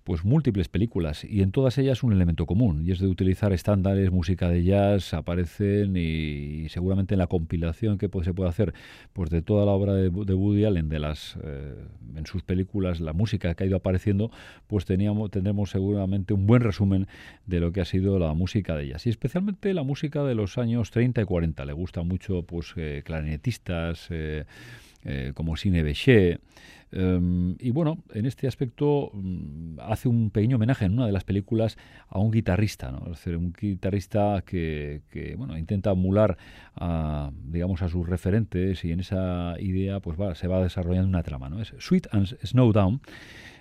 pues 0.06 0.24
múltiples 0.24 0.68
películas 0.68 1.24
y 1.24 1.42
en 1.42 1.50
todas 1.50 1.78
ellas 1.78 2.04
un 2.04 2.12
elemento 2.12 2.46
común 2.46 2.84
y 2.86 2.92
es 2.92 3.00
de 3.00 3.08
utilizar 3.08 3.52
estándares, 3.52 4.12
música 4.12 4.48
de 4.48 4.62
jazz, 4.62 5.12
aparecen 5.12 5.96
y, 5.96 6.68
seguramente 6.68 7.16
en 7.16 7.18
la 7.18 7.26
compilación 7.26 7.98
que 7.98 8.08
se 8.22 8.32
puede 8.32 8.48
hacer 8.48 8.72
pues 9.12 9.30
de 9.30 9.42
toda 9.42 9.66
la 9.66 9.72
obra 9.72 9.94
de, 9.94 10.08
Woody 10.08 10.64
Allen, 10.64 10.88
de 10.88 11.00
las 11.00 11.36
eh, 11.42 11.74
en 12.14 12.24
sus 12.24 12.44
películas, 12.44 13.00
la 13.00 13.14
música 13.14 13.52
que 13.56 13.64
ha 13.64 13.66
ido 13.66 13.78
apareciendo, 13.78 14.30
pues 14.68 14.84
teníamos, 14.84 15.32
tendremos 15.32 15.70
seguramente 15.70 16.34
un 16.34 16.46
buen 16.46 16.62
resumen 16.62 17.08
de 17.46 17.58
lo 17.58 17.72
que 17.72 17.80
ha 17.80 17.84
sido 17.84 18.20
la 18.20 18.32
música 18.32 18.76
de 18.76 18.84
ellas 18.84 19.08
y 19.08 19.10
especialmente 19.10 19.74
la 19.74 19.82
música 19.82 20.22
de 20.22 20.36
los 20.36 20.56
años 20.56 20.92
30 20.92 21.22
y 21.22 21.24
40. 21.24 21.64
Le 21.64 21.72
gusta 21.72 22.04
mucho 22.04 22.44
pues 22.44 22.74
eh, 22.76 23.02
clarinetistas 23.04 24.06
eh, 24.10 24.44
como 25.34 25.56
Cine 25.56 25.82
Bechet, 25.82 26.40
Em, 26.92 27.56
y 27.58 27.70
bueno, 27.72 27.98
en 28.14 28.26
este 28.26 28.46
aspecto 28.46 29.10
mm, 29.12 29.80
hace 29.80 30.08
un 30.08 30.30
pequeño 30.30 30.56
homenaje 30.56 30.84
en 30.84 30.92
una 30.92 31.06
de 31.06 31.12
las 31.12 31.24
películas 31.24 31.76
a 32.08 32.18
un 32.18 32.30
guitarrista, 32.30 32.92
¿no? 32.92 33.12
un 33.36 33.52
guitarrista 33.52 34.42
que, 34.46 35.02
bueno, 35.36 35.58
intenta 35.58 35.90
emular 35.90 36.38
a, 36.76 37.30
digamos, 37.44 37.82
a 37.82 37.88
sus 37.88 38.08
referentes 38.08 38.84
y 38.84 38.92
en 38.92 39.00
esa 39.00 39.56
idea 39.58 40.00
pues 40.00 40.16
se 40.38 40.46
va 40.46 40.62
desarrollando 40.62 41.08
una 41.08 41.22
trama. 41.22 41.48
¿no? 41.48 41.60
Es 41.60 41.74
Sweet 41.78 42.06
and 42.12 42.26
Snowdown. 42.44 43.00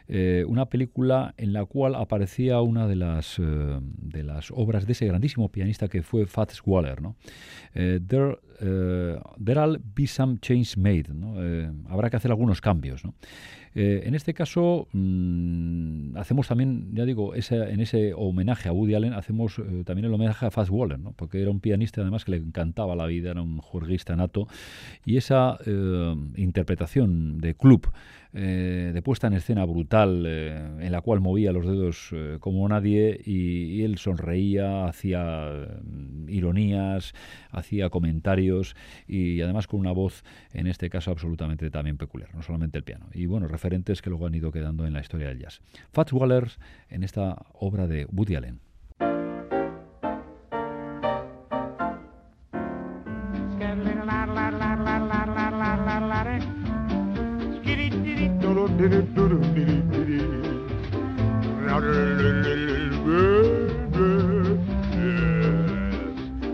Eh, 0.08 0.46
una 0.48 0.68
película 0.68 1.34
en 1.38 1.54
la 1.54 1.66
cual 1.66 1.96
aparecía 1.96 2.62
una 2.62 2.88
de 2.88 2.96
las, 2.96 3.40
eh, 3.40 3.80
de 3.82 4.24
las 4.24 4.52
obras 4.52 4.86
de 4.86 4.92
ese 4.92 5.08
grandísimo 5.08 5.50
pianista 5.50 5.88
que 5.88 6.04
fue 6.04 6.28
Fats 6.28 6.62
Waller. 6.66 7.02
¿no? 7.02 7.16
Eh, 7.74 8.00
there, 8.08 8.38
there'll 9.44 9.82
be 9.96 10.06
some 10.08 10.38
change 10.42 10.78
made. 10.78 11.06
habrá 11.90 12.10
que 12.10 12.18
hacer 12.18 12.32
algunos 12.32 12.62
cambios. 12.62 13.04
En 13.78 14.16
este 14.16 14.34
caso, 14.34 14.88
mm, 14.94 16.18
hacemos 16.18 16.48
también, 16.48 16.90
ya 16.94 17.04
digo, 17.04 17.34
en 17.36 17.80
ese 17.82 18.14
homenaje 18.14 18.70
a 18.70 18.72
Woody 18.72 18.96
Allen, 18.96 19.14
hacemos 19.14 19.62
también 19.86 20.06
el 20.06 20.14
homenaje 20.14 20.46
a 20.46 20.52
Fats 20.52 20.70
Waller, 20.70 20.98
¿no? 20.98 21.12
porque 21.12 21.42
era 21.42 21.52
un 21.52 21.60
pianista 21.60 22.02
además 22.02 22.24
que 22.24 22.32
le 22.32 22.38
encantaba 22.38 22.96
la 22.96 23.06
vida, 23.06 23.32
era 23.32 23.42
un 23.42 23.58
juerguista 23.58 24.16
nato, 24.16 24.48
y 25.04 25.18
esa 25.18 25.58
interpretación 26.36 27.40
de 27.40 27.54
club 27.56 27.90
eh, 28.38 28.92
de 28.94 29.02
puesta 29.02 29.28
en 29.28 29.34
escena 29.34 29.64
brutal 29.64 30.26
eh, 30.28 30.58
en 30.82 30.92
la 30.92 31.00
cual 31.00 31.22
movía 31.22 31.54
los 31.54 31.66
dedos 31.66 32.10
eh, 32.12 32.36
como 32.42 32.68
nadie 32.68 33.18
y, 33.24 33.82
él 33.84 33.98
sonreía, 33.98 34.88
hacía 34.88 35.70
mm, 35.82 36.28
ironías, 36.28 37.14
hacía 37.52 37.90
comentarios 37.90 38.76
y 39.08 39.40
además 39.40 39.68
con 39.68 39.80
una 39.80 39.94
voz 39.94 40.26
en 40.52 40.68
este 40.68 40.90
caso 40.90 41.12
absolutamente 41.12 41.72
también 41.72 41.96
peculiar, 41.96 42.36
no 42.36 42.42
solamente 42.42 42.78
el 42.78 42.84
piano. 42.84 43.06
Y 43.14 43.26
bueno, 43.26 43.48
referentes 43.66 44.04
que 44.04 44.12
luego 44.12 44.28
han 44.28 44.36
ido 44.36 44.52
quedando 44.52 44.86
en 44.86 44.94
la 44.94 45.02
historia 45.02 45.28
del 45.28 45.40
jazz. 45.40 45.60
Fats 45.92 46.14
Waller 46.14 46.52
en 46.90 47.04
esta 47.04 47.36
obra 47.54 47.88
de 47.88 48.06
Woody 48.12 48.36
Allen. 48.36 48.60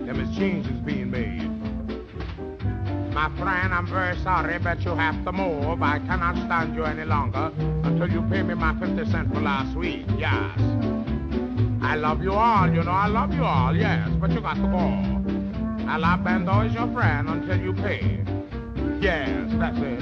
Let 0.06 0.16
me 0.16 0.26
stand 6.52 6.76
you 6.76 6.84
any 6.84 7.06
longer 7.06 7.50
until 7.86 8.12
you 8.12 8.22
pay 8.24 8.44
me 8.44 8.54
my 8.54 8.78
50 8.78 9.10
cents 9.10 9.34
for 9.34 9.40
last 9.40 9.74
week. 9.74 10.06
Yes. 10.18 10.60
I 11.82 11.96
love 11.96 12.22
you 12.22 12.34
all, 12.34 12.70
you 12.70 12.84
know, 12.84 12.92
I 12.92 13.08
love 13.08 13.34
you 13.34 13.46
all, 13.46 13.74
yes, 13.74 14.10
but 14.20 14.32
you 14.32 14.42
got 14.42 14.56
to 14.56 14.64
go. 14.64 14.92
Alabando 15.88 16.68
is 16.68 16.74
your 16.74 16.92
friend 16.92 17.30
until 17.30 17.58
you 17.58 17.72
pay. 17.72 18.20
Yes, 19.00 19.50
that's 19.60 19.78
it. 19.78 20.02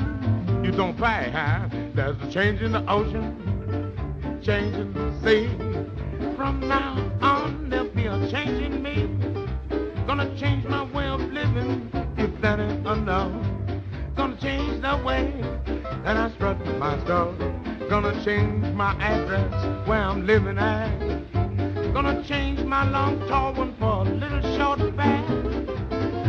You 0.66 0.72
don't 0.72 0.98
pay, 0.98 1.30
huh? 1.32 1.70
There's 1.94 2.20
a 2.20 2.32
change 2.32 2.62
in 2.62 2.72
the 2.72 2.84
ocean, 2.90 4.42
change 4.42 4.74
in 4.74 4.92
the 4.92 5.14
sea. 5.22 5.56
From 6.36 6.68
now 6.68 7.12
on, 7.22 7.70
there'll 7.70 7.90
be 7.90 8.08
a 8.08 8.28
change 8.32 8.60
in 8.60 8.82
me. 8.82 9.06
Gonna 10.08 10.36
change 10.36 10.66
my 10.66 10.82
way 10.82 11.06
of 11.10 11.22
living, 11.22 11.92
if 12.18 12.42
that 12.42 12.60
ain't 12.60 12.88
enough. 12.88 13.32
Gonna 14.16 14.36
change 14.42 14.82
the 14.82 14.98
way 15.06 15.32
that 16.04 16.18
I 16.18 16.30
strut 16.56 16.80
my. 16.80 17.00
Gonna 17.90 18.24
change 18.24 18.66
my 18.76 18.94
address 19.02 19.88
where 19.88 20.00
I'm 20.00 20.26
living 20.26 20.58
at. 20.58 21.94
Gonna 21.94 22.24
change 22.28 22.60
my 22.62 22.90
long 22.90 23.20
tall 23.28 23.54
one 23.54 23.76
for 23.80 24.02
a 24.02 24.04
little 24.04 24.58
short 24.58 24.80
fat. 24.96 25.28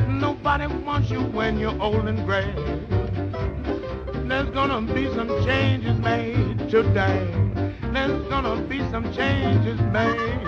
Nobody 0.08 0.66
wants 0.66 1.10
you 1.10 1.20
when 1.20 1.58
you're 1.58 1.80
old 1.80 2.08
and 2.08 2.24
gray 2.26 2.52
there's 4.26 4.50
gonna 4.50 4.80
be 4.94 5.12
some 5.16 5.28
changes 5.44 5.98
made 5.98 6.70
today. 6.70 7.28
There's 7.92 8.28
gonna 8.28 8.62
be 8.62 8.78
some 8.90 9.12
changes 9.12 9.80
made. 9.80 10.46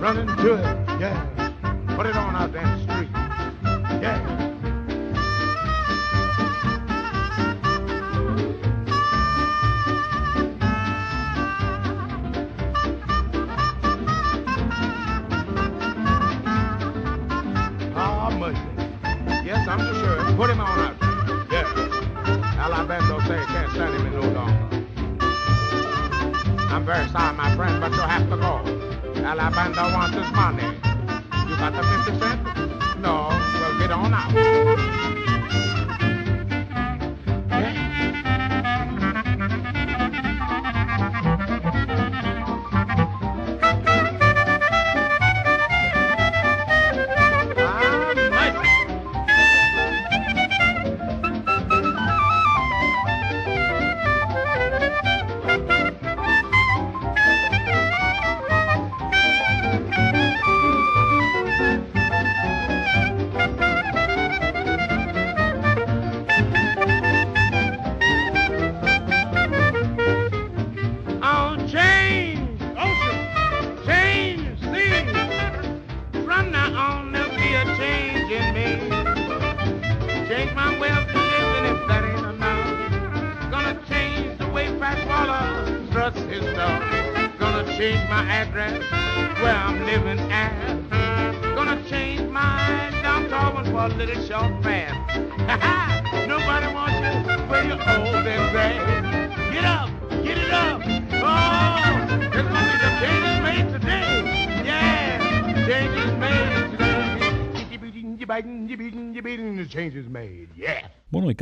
Run 0.00 0.18
into 0.18 0.54
it, 0.54 1.00
yeah. 1.00 1.26
Put 1.96 2.06
it 2.06 2.14
on 2.14 2.36
out 2.36 2.52
there 2.52 2.87
Put 20.36 20.50
him 20.50 20.60
on 20.60 20.78
out 20.78 20.98
Alabendo 22.58 23.20
say 23.26 23.44
can't 23.46 23.70
stand 23.72 23.94
him 23.94 24.12
no 24.12 24.20
longer. 24.32 24.68
I'm 26.70 26.84
very 26.84 27.08
sorry, 27.08 27.36
my 27.36 27.54
friend, 27.56 27.80
but 27.80 27.92
you'll 27.92 28.02
have 28.02 28.28
to 28.28 28.36
go. 28.36 28.62
Alabando 29.22 29.92
wants 29.94 30.16
his 30.16 30.30
money. 30.32 30.64
You 31.48 31.56
got 31.56 31.72
the 31.72 31.82
50 32.04 32.18
cents? 32.20 32.98
No, 32.98 33.28
well, 33.28 33.78
get 33.78 33.90
on 33.90 34.12
out. 34.12 35.07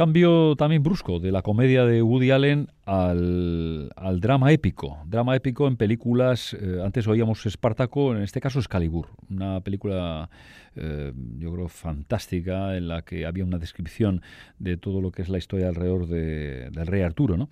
Cambio 0.06 0.54
también 0.54 0.84
brusco 0.84 1.18
de 1.18 1.32
la 1.32 1.42
comedia 1.42 1.84
de 1.84 2.00
Woody 2.00 2.30
Allen 2.30 2.68
al, 2.84 3.90
drama 4.20 4.52
épico. 4.52 4.98
Drama 5.04 5.34
épico 5.34 5.66
en 5.66 5.76
películas, 5.76 6.54
eh, 6.54 6.80
antes 6.84 7.08
oíamos 7.08 7.44
Espartaco, 7.44 8.14
en 8.14 8.22
este 8.22 8.40
caso 8.40 8.60
Excalibur, 8.60 9.08
una 9.28 9.60
película 9.62 10.30
eh, 10.76 11.12
yo 11.38 11.52
creo 11.52 11.68
fantástica 11.68 12.76
en 12.76 12.86
la 12.86 13.02
que 13.02 13.26
había 13.26 13.44
una 13.44 13.58
descripción 13.58 14.22
de 14.60 14.76
todo 14.76 15.00
lo 15.00 15.10
que 15.10 15.22
es 15.22 15.28
la 15.28 15.38
historia 15.38 15.68
alrededor 15.68 16.06
del 16.06 16.86
rey 16.86 17.02
Arturo, 17.02 17.36
¿no? 17.36 17.48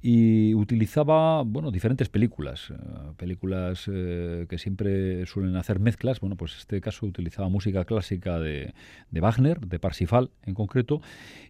Y 0.00 0.54
utilizaba, 0.54 1.42
bueno, 1.42 1.72
diferentes 1.72 2.08
películas, 2.08 2.70
eh, 2.70 2.74
películas 3.16 3.86
que 3.86 4.58
siempre 4.58 5.26
suelen 5.26 5.56
hacer 5.56 5.80
mezclas, 5.80 6.20
bueno, 6.20 6.36
pues 6.36 6.52
en 6.52 6.58
este 6.58 6.80
caso 6.80 7.06
utilizaba 7.06 7.48
música 7.48 7.84
clásica 7.84 8.38
de, 8.38 8.74
de 9.10 9.20
Wagner, 9.20 9.58
de 9.58 9.80
Parsifal 9.80 10.30
en 10.44 10.54
concreto, 10.54 11.00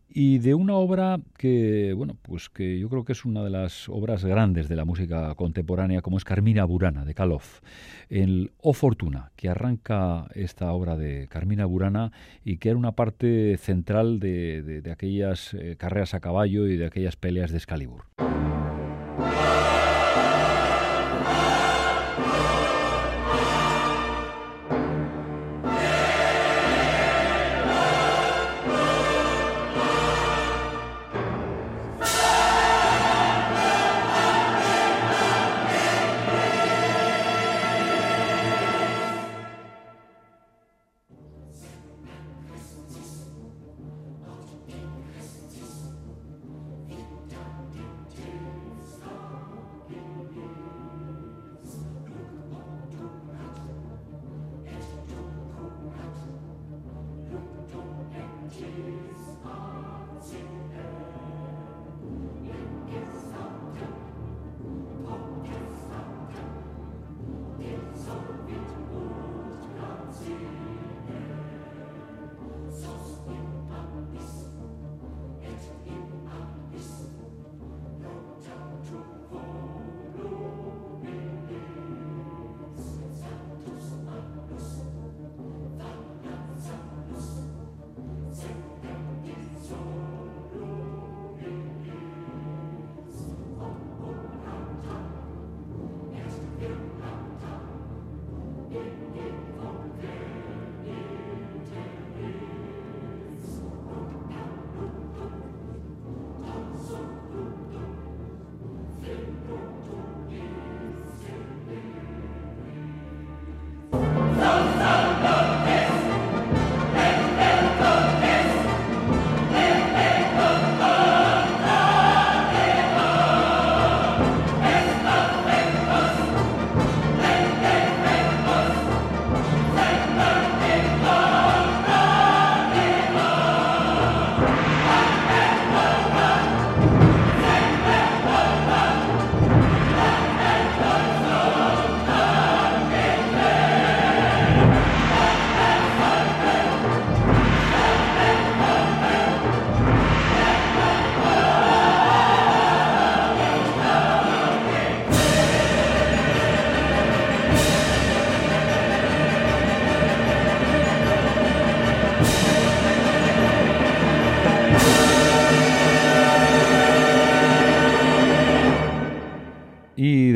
y 0.09 0.39
de 0.39 0.55
una 0.55 0.75
obra 0.75 1.19
que, 1.37 1.93
bueno, 1.95 2.17
pues 2.23 2.49
que 2.49 2.79
yo 2.79 2.89
creo 2.89 3.05
que 3.05 3.13
es 3.13 3.25
una 3.25 3.43
de 3.43 3.51
las 3.51 3.89
obras 3.89 4.25
grandes 4.25 4.69
de 4.69 4.77
la 4.77 4.85
música 4.85 5.35
contemporánea, 5.35 6.03
como 6.03 6.17
es 6.17 6.25
Carmina 6.25 6.65
Burana, 6.65 7.05
de 7.05 7.15
Kaloff. 7.15 7.61
El 8.09 8.53
O 8.61 8.73
Fortuna, 8.73 9.33
que 9.37 9.49
arranca 9.49 10.29
esta 10.35 10.73
obra 10.73 10.97
de 10.97 11.29
Carmina 11.29 11.67
Burana 11.67 12.13
y 12.45 12.59
que 12.59 12.71
era 12.71 12.79
una 12.79 12.93
parte 12.93 13.57
central 13.59 14.21
de, 14.21 14.83
aquellas 14.91 15.55
eh, 15.55 15.77
carreras 15.77 16.15
a 16.15 16.21
caballo 16.21 16.67
y 16.69 16.77
de 16.77 16.87
aquellas 16.87 17.17
peleas 17.17 17.51
de 17.51 17.59
Excalibur. 17.59 18.05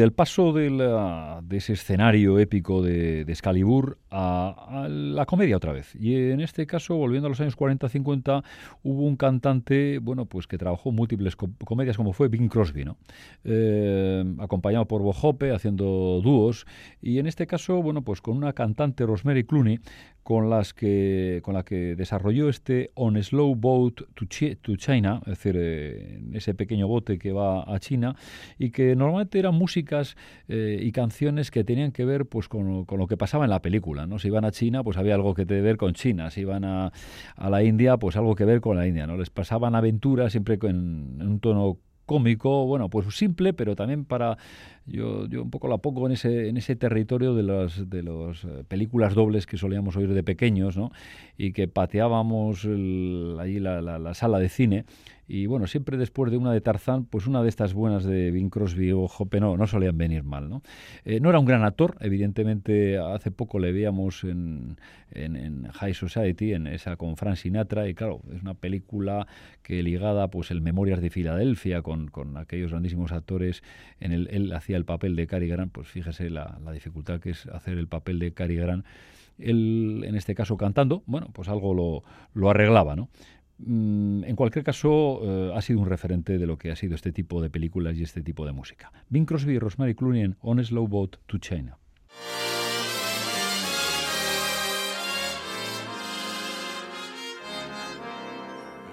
Del 0.01 0.13
paso 0.13 0.55
de, 0.55 0.71
de, 1.43 1.57
ese 1.57 1.75
escenario 1.75 2.39
épico 2.39 2.81
de, 2.81 3.27
de 3.27 3.33
Excalibur 3.33 3.99
a, 4.11 4.87
la 4.89 5.27
comedia 5.27 5.59
otra 5.59 5.73
vez. 5.73 5.95
Y 5.95 6.15
en 6.31 6.41
este 6.41 6.67
caso, 6.67 6.97
volviendo 6.97 7.27
a 7.27 7.29
los 7.29 7.41
años 7.41 7.57
40-50, 7.57 8.43
hubo 8.83 9.03
un 9.03 9.17
cantante, 9.17 9.99
bueno, 9.99 10.25
pues 10.25 10.47
que 10.47 10.57
trabajó 10.57 10.91
múltiples 10.91 11.37
comedias, 11.37 11.99
como 11.99 12.15
fue 12.15 12.29
Bing 12.29 12.49
Crosby, 12.49 12.85
¿no? 12.85 12.97
Eh, 13.45 14.25
acompañado 14.39 14.87
por 14.87 15.03
Bob 15.03 15.17
Hope, 15.21 15.55
haciendo 15.55 16.21
dúos. 16.25 16.67
Y 17.03 17.19
en 17.19 17.27
este 17.27 17.47
caso, 17.47 17.83
bueno, 17.83 18.03
pues 18.03 18.23
con 18.23 18.39
una 18.39 18.55
cantante, 18.55 19.05
Rosemary 19.05 19.45
Clooney, 19.45 19.81
con 20.31 20.49
las 20.49 20.75
que 20.75 21.41
con 21.43 21.55
la 21.55 21.65
que 21.65 21.97
desarrolló 21.97 22.49
este 22.49 22.93
On 22.95 23.21
Slow 23.21 23.57
Boat 23.57 23.95
to, 24.15 24.27
to 24.63 24.77
China, 24.77 25.21
es 25.23 25.31
decir, 25.31 25.57
eh, 25.59 26.23
ese 26.35 26.55
pequeño 26.55 26.87
bote 26.87 27.19
que 27.19 27.33
va 27.33 27.63
a 27.63 27.81
China 27.81 28.15
y 28.57 28.71
que 28.71 28.95
normalmente 28.95 29.41
eran 29.41 29.57
músicas 29.57 30.17
eh, 30.47 30.79
y 30.81 30.93
canciones 30.93 31.51
que 31.51 31.65
tenían 31.65 31.91
que 31.91 32.05
ver 32.05 32.27
pues 32.27 32.47
con, 32.47 32.85
con, 32.85 33.01
lo 33.01 33.09
que 33.09 33.17
pasaba 33.17 33.43
en 33.43 33.51
la 33.51 33.61
película, 33.61 34.07
¿no? 34.07 34.21
Si 34.21 34.29
iban 34.29 34.45
a 34.45 34.53
China, 34.53 34.85
pues 34.85 34.99
había 34.99 35.17
algo 35.17 35.35
que 35.35 35.45
ver 35.47 35.77
con 35.77 35.95
China, 35.95 36.31
si 36.31 36.43
iban 36.43 36.65
a, 36.65 36.93
a 37.35 37.51
la 37.51 37.65
India, 37.65 37.97
pues 37.97 38.15
algo 38.15 38.37
que 38.37 38.45
ver 38.45 38.61
con 38.61 38.77
la 38.77 38.87
India, 38.87 39.09
¿no? 39.09 39.17
Les 39.17 39.31
pasaban 39.31 39.75
aventuras 39.75 40.31
siempre 40.31 40.61
en 40.63 41.21
un 41.21 41.41
tono 41.41 41.79
cómico, 42.11 42.67
bueno, 42.67 42.89
pues 42.89 43.07
simple, 43.15 43.53
pero 43.53 43.77
también 43.77 44.05
para 44.05 44.37
yo, 44.91 45.27
yo 45.27 45.43
un 45.43 45.51
poco 45.51 45.69
la 45.69 45.79
pongo 45.79 46.07
en 46.07 46.13
ese, 46.13 46.49
en 46.49 46.57
ese 46.57 46.77
territorio 46.77 47.35
de 47.35 47.43
las 47.43 47.89
de 47.89 48.03
los 48.03 48.45
eh, 48.45 48.65
películas 48.67 49.15
dobles 49.15 49.47
que 49.47 49.57
solíamos 49.57 49.97
oír 49.97 50.13
de 50.13 50.23
pequeños, 50.23 50.77
¿no? 50.77 50.91
Y 51.39 51.53
que 51.53 51.69
pateábamos 51.69 52.65
allí 52.65 53.61
la, 53.61 53.81
la, 53.81 54.15
sala 54.15 54.39
de 54.39 54.49
cine. 54.49 54.85
Y 55.33 55.47
bueno, 55.47 55.69
siempre 55.69 55.97
después 55.97 56.33
de 56.33 56.37
una 56.37 56.53
de 56.53 56.61
Tarzán, 56.61 57.05
pues 57.05 57.29
una 57.29 57.41
de 57.41 57.49
estas 57.49 57.73
buenas 57.73 58.03
de 58.03 58.33
Bing 58.33 58.51
Crosby 58.51 58.91
o 58.91 59.05
Hope 59.05 59.39
no, 59.39 59.57
no 59.57 59.69
solían 59.69 59.97
venir 59.97 60.25
mal, 60.25 60.51
¿no? 60.51 60.61
Eh, 61.05 61.21
no 61.21 61.31
era 61.31 61.39
un 61.39 61.47
gran 61.47 61.63
actor, 61.63 61.97
evidentemente 62.01 62.99
hace 62.99 63.31
poco 63.31 63.61
le 63.61 63.71
veíamos 63.71 64.25
en, 64.25 64.77
en, 65.13 65.69
High 65.71 65.95
Society, 65.95 66.53
en 66.53 66.67
esa 66.67 66.97
con 66.97 67.17
Frank 67.17 67.37
Sinatra, 67.37 67.89
y 67.89 67.95
claro, 67.95 68.23
es 68.35 68.43
una 68.43 68.55
película 68.55 69.29
que 69.63 69.85
ligada 69.85 70.29
pues 70.29 70.51
el 70.51 70.63
Memorias 70.63 71.01
de 71.01 71.11
Filadelfia 71.11 71.81
con, 71.83 72.09
con 72.09 72.37
aquellos 72.37 72.73
grandísimos 72.73 73.13
actores, 73.13 73.63
en 74.01 74.11
el, 74.11 74.29
él 74.33 74.53
hacía 74.53 74.77
el 74.81 74.85
papel 74.85 75.15
de 75.15 75.27
Cary 75.27 75.49
Grant, 75.49 75.71
pues 75.71 75.89
fíjese 75.89 76.31
la, 76.31 76.59
dificultad 76.73 77.21
que 77.21 77.31
es 77.31 77.47
hacer 77.47 77.79
el 77.79 77.87
papel 77.87 78.19
de 78.19 78.33
Cary 78.33 78.57
Grant. 78.57 78.85
Él, 79.39 80.03
en 80.05 80.17
este 80.17 80.35
caso, 80.35 80.57
cantando, 80.57 81.03
bueno, 81.07 81.31
pues 81.33 81.49
algo 81.49 81.73
lo, 81.73 82.03
lo 82.35 82.51
arreglaba, 82.51 82.97
¿no? 82.97 83.09
Mm, 83.59 84.25
en 84.25 84.37
cualquier 84.37 84.65
caso, 84.65 85.21
eh, 85.23 85.53
ha 85.55 85.61
sido 85.61 85.81
un 85.81 85.87
referente 85.87 86.39
de 86.39 86.47
lo 86.47 86.57
que 86.59 86.71
ha 86.71 86.77
sido 86.77 86.95
este 86.95 87.13
tipo 87.13 87.43
de 87.43 87.51
películas 87.51 87.97
y 87.97 88.03
este 88.03 88.23
tipo 88.23 88.47
de 88.47 88.53
música. 88.53 88.91
Bing 89.09 89.27
Crosby 89.27 89.55
y 89.55 89.59
Rosemary 89.59 89.95
Clooney 89.95 90.23
en 90.23 90.37
On 90.41 90.59
a 90.59 90.65
Slow 90.65 90.89
Boat 90.89 91.17
to 91.27 91.39
China. 91.39 91.77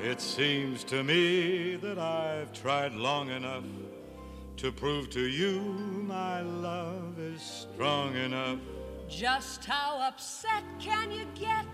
It 0.03 0.21
seems 0.21 0.85
to 0.85 1.03
me 1.03 1.77
that 1.81 1.97
I've 1.97 2.53
tried 2.53 2.93
long 2.93 3.29
enough 3.29 3.63
to 4.58 4.72
prove 4.72 5.08
to 5.12 5.22
you 5.22 5.60
my 6.08 6.41
love 6.41 7.20
is 7.20 7.41
strong 7.41 8.16
enough. 8.16 8.58
Just 9.08 9.64
how 9.66 9.99
upset 9.99 10.64
can 10.80 11.12
you 11.12 11.26
get? 11.36 11.66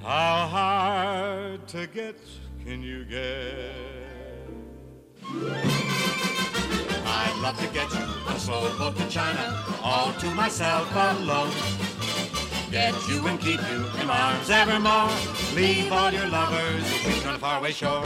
How 0.00 0.46
hard 0.46 1.66
to 1.68 1.88
get 1.88 2.18
can 2.64 2.82
you 2.84 3.04
get? 3.04 3.74
I'd 7.04 7.38
love 7.42 7.58
to 7.58 7.66
get 7.74 7.92
you 7.92 8.06
a 8.28 8.38
slow 8.38 8.78
boat 8.78 8.96
to 8.98 9.08
China, 9.08 9.64
all 9.82 10.12
to 10.12 10.30
myself 10.34 10.88
alone. 10.94 11.95
Get 12.70 12.94
you 13.08 13.26
and 13.26 13.40
keep 13.40 13.60
you 13.70 13.86
in 14.00 14.10
arms 14.10 14.50
evermore. 14.50 15.10
Leave 15.54 15.92
all 15.92 16.12
your 16.12 16.26
lovers, 16.26 16.82
weak 17.06 17.24
on 17.26 17.36
a 17.36 17.38
faraway 17.38 17.72
shore. 17.72 18.04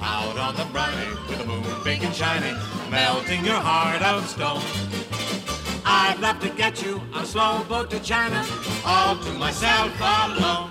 Out 0.00 0.36
on 0.36 0.56
the 0.56 0.64
briny 0.72 1.10
with 1.28 1.38
the 1.38 1.44
moon 1.44 1.64
big 1.84 2.02
and 2.02 2.14
shining, 2.14 2.56
melting 2.90 3.44
your 3.44 3.60
heart 3.60 4.02
of 4.02 4.26
stone. 4.26 4.62
I'd 5.84 6.18
love 6.20 6.40
to 6.40 6.48
get 6.50 6.82
you 6.82 7.00
on 7.12 7.24
a 7.24 7.26
slow 7.26 7.64
boat 7.64 7.90
to 7.90 8.00
China, 8.00 8.44
all 8.84 9.16
to 9.16 9.32
myself 9.32 9.92
alone. 10.00 10.70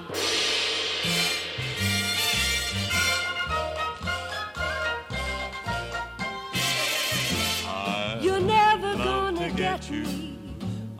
You're 8.19 8.39
never 8.39 8.95
gonna 8.95 9.51
get 9.51 9.89
me. 9.91 10.36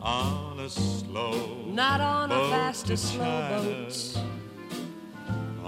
On 0.08 0.58
a 0.60 0.68
slow 0.68 1.34
Not 1.82 2.00
on 2.00 2.32
a 2.32 2.40
faster 2.54 2.96
slow 2.96 3.36
boat. 3.50 3.94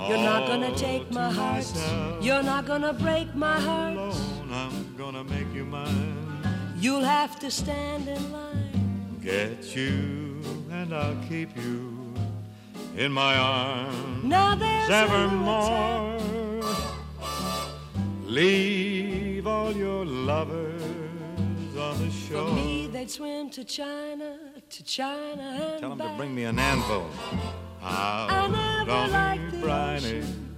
You're 0.09 0.25
not 0.33 0.43
gonna 0.49 0.75
take 0.77 1.11
my 1.11 1.31
heart. 1.31 1.57
myself 1.57 2.25
You're 2.25 2.43
not 2.43 2.63
gonna 2.67 2.95
break 3.07 3.29
my 3.35 3.59
heart. 3.69 3.97
alone. 3.97 4.51
I'm 4.63 4.77
gonna 4.97 5.25
make 5.25 5.51
you 5.59 5.65
mine. 5.65 6.17
You'll 6.85 7.09
have 7.19 7.33
to 7.41 7.51
stand 7.51 8.09
in 8.09 8.23
line. 8.33 9.19
Get 9.23 9.77
you 9.77 10.41
and 10.71 10.89
I'll 10.95 11.21
keep 11.29 11.51
you 11.65 11.79
in 12.97 13.13
my 13.13 13.35
arms 13.37 14.25
Now 14.25 14.55
there's 14.63 14.91
evermore. 15.03 16.19
Leave 18.39 19.47
all 19.47 19.73
your 19.73 20.05
lovers 20.07 20.70
the 22.05 22.11
For 22.11 22.53
me, 22.55 22.87
they'd 22.93 23.11
swim 23.11 23.51
to 23.51 23.65
China, 23.65 24.39
to 24.69 24.85
China 24.85 25.43
and 25.73 25.81
Tell 25.81 25.91
them 25.91 25.99
back. 25.99 26.13
to 26.13 26.17
bring 26.17 26.35
me 26.35 26.45
an 26.45 26.59
anvil. 26.59 27.09
I 27.83 28.29
Out 28.31 28.51
never 28.51 28.91
on 28.93 29.11
liked 29.13 29.51
the 29.51 29.57
the 29.57 29.63
briny 29.63 30.19
ocean. 30.19 30.57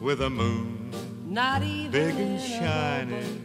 with 0.00 0.20
a 0.22 0.30
moon 0.30 0.90
Not 1.26 1.62
even 1.62 1.90
big 1.90 2.14
and 2.16 2.40
shiny. 2.40 3.40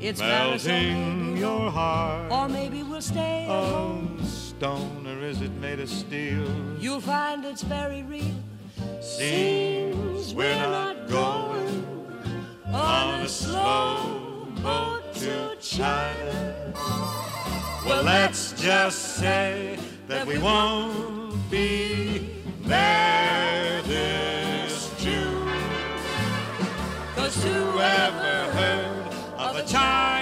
It's 0.00 0.18
melting 0.20 1.36
your 1.36 1.70
heart. 1.70 2.30
or 2.32 2.48
maybe 2.48 2.82
we'll 2.82 3.00
stay 3.00 3.44
at 3.44 3.50
Oh, 3.50 3.64
home. 3.66 4.20
stone 4.24 5.06
or 5.06 5.20
is 5.24 5.40
it 5.40 5.52
made 5.60 5.78
of 5.78 5.88
steel? 5.88 6.44
You'll 6.80 7.00
find 7.00 7.44
it's 7.44 7.62
very 7.62 8.02
real. 8.02 8.34
Seems 9.00 10.34
we're 10.34 10.54
not 10.56 11.08
going 11.08 11.84
on 12.66 13.20
a 13.20 13.28
slow 13.28 14.48
boat 14.62 15.01
to 15.22 15.56
China. 15.60 16.74
Well, 17.86 18.02
let's 18.02 18.60
just 18.60 19.18
say 19.18 19.78
that 20.08 20.26
we 20.26 20.38
won't 20.38 21.48
be 21.48 22.28
there 22.62 23.82
this 23.82 24.92
June. 24.98 25.48
Cause 27.14 27.36
Whoever 27.44 28.50
heard 28.58 29.14
of 29.38 29.56
a 29.56 29.64
Chinese 29.64 30.21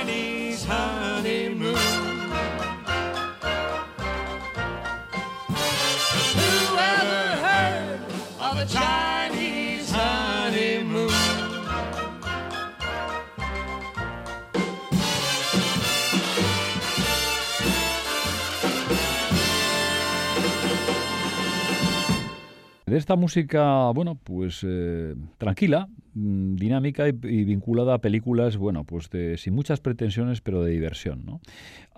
De 22.91 22.97
esta 22.97 23.15
música, 23.15 23.93
bueno, 23.93 24.17
pues 24.17 24.67
eh, 24.67 25.15
tranquila, 25.39 25.89
mm, 26.15 26.57
dinámica 26.57 27.07
y, 27.07 27.13
vinculada 27.13 27.95
a 27.95 27.99
películas, 27.99 28.57
bueno, 28.57 28.83
pues 28.83 29.09
de, 29.11 29.39
sin 29.39 29.55
muchas 29.55 29.79
pretensiones, 29.79 30.41
pero 30.41 30.65
de 30.65 30.73
diversión, 30.73 31.25
¿no? 31.25 31.41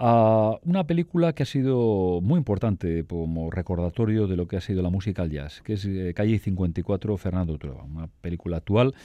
A 0.05 0.59
una 0.65 0.85
película 0.85 1.33
que 1.33 1.45
ha 1.45 1.47
sido 1.47 2.21
muy 2.21 2.39
importante 2.39 3.05
como 3.05 3.53
recordatorio 3.53 4.27
de 4.27 4.35
lo 4.35 4.49
que 4.49 4.57
ha 4.57 4.61
sido 4.61 4.83
la 4.83 4.91
música 4.91 5.23
al 5.23 5.31
jazz, 5.31 5.63
que 5.63 5.75
es 5.75 5.85
eh, 5.85 6.13
Calle 6.13 6.41
54, 6.41 7.17
Fernando 7.17 7.57
Trueba, 7.57 7.85
una 7.85 8.09
película 8.09 8.57
actual 8.57 8.97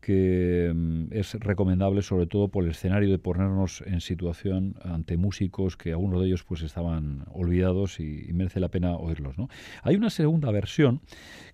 que 0.00 0.70
mm, 0.72 1.06
es 1.10 1.34
recomendable 1.34 2.02
sobre 2.02 2.26
todo 2.26 2.48
por 2.48 2.62
el 2.62 2.70
escenario 2.70 3.10
de 3.10 3.18
ponernos 3.18 3.82
en 3.84 4.00
situación 4.00 4.76
ante 4.84 5.16
músicos 5.16 5.76
que 5.76 5.90
algunos 5.90 6.20
de 6.20 6.28
ellos 6.28 6.44
pues 6.44 6.62
estaban 6.62 7.24
olvidados 7.32 7.98
y, 7.98 8.24
y 8.28 8.32
merece 8.32 8.60
la 8.60 8.68
pena 8.68 8.94
oírlos, 8.94 9.36
¿no? 9.36 9.48
Hay 9.82 9.96
una 9.96 10.10
segunda 10.10 10.52
versión 10.52 11.00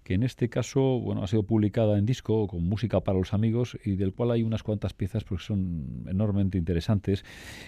que 0.05 0.15
en 0.15 0.25
este 0.25 0.49
caso 0.49 0.99
bueno, 1.01 1.23
ha 1.23 1.27
sido 1.27 1.45
publicada 1.45 1.97
en 1.97 2.07
disco 2.07 2.49
con 2.49 2.69
música 2.69 3.01
para 3.01 3.19
los 3.19 3.33
amigos 3.33 3.79
y 3.85 3.97
del 3.97 4.13
cual 4.13 4.33
hay 4.33 4.43
unas 4.43 4.63
cuantas 4.63 4.93
piezas 4.93 5.25
porque 5.25 5.45
son 5.45 6.05
enormemente 6.09 6.59
interesantes 6.59 7.25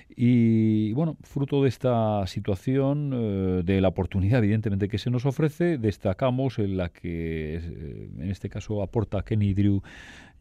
y 0.09 0.93
bueno, 0.93 1.17
fruto 1.23 1.63
de 1.63 1.69
esta 1.69 2.27
situación, 2.27 3.13
eh, 3.15 3.63
de 3.65 3.81
la 3.81 3.89
oportunidad 3.89 4.39
evidentemente 4.39 4.89
que 4.89 4.99
se 4.99 5.11
nos 5.11 5.27
ofrece, 5.27 5.79
destacamos 5.79 6.59
en 6.59 6.77
la 6.77 6.89
que 6.91 7.57
eh, 7.57 8.11
en 8.19 8.31
este 8.31 8.49
caso 8.49 8.83
aporta 8.83 9.23
Kenny 9.23 9.55
Drew 9.55 9.83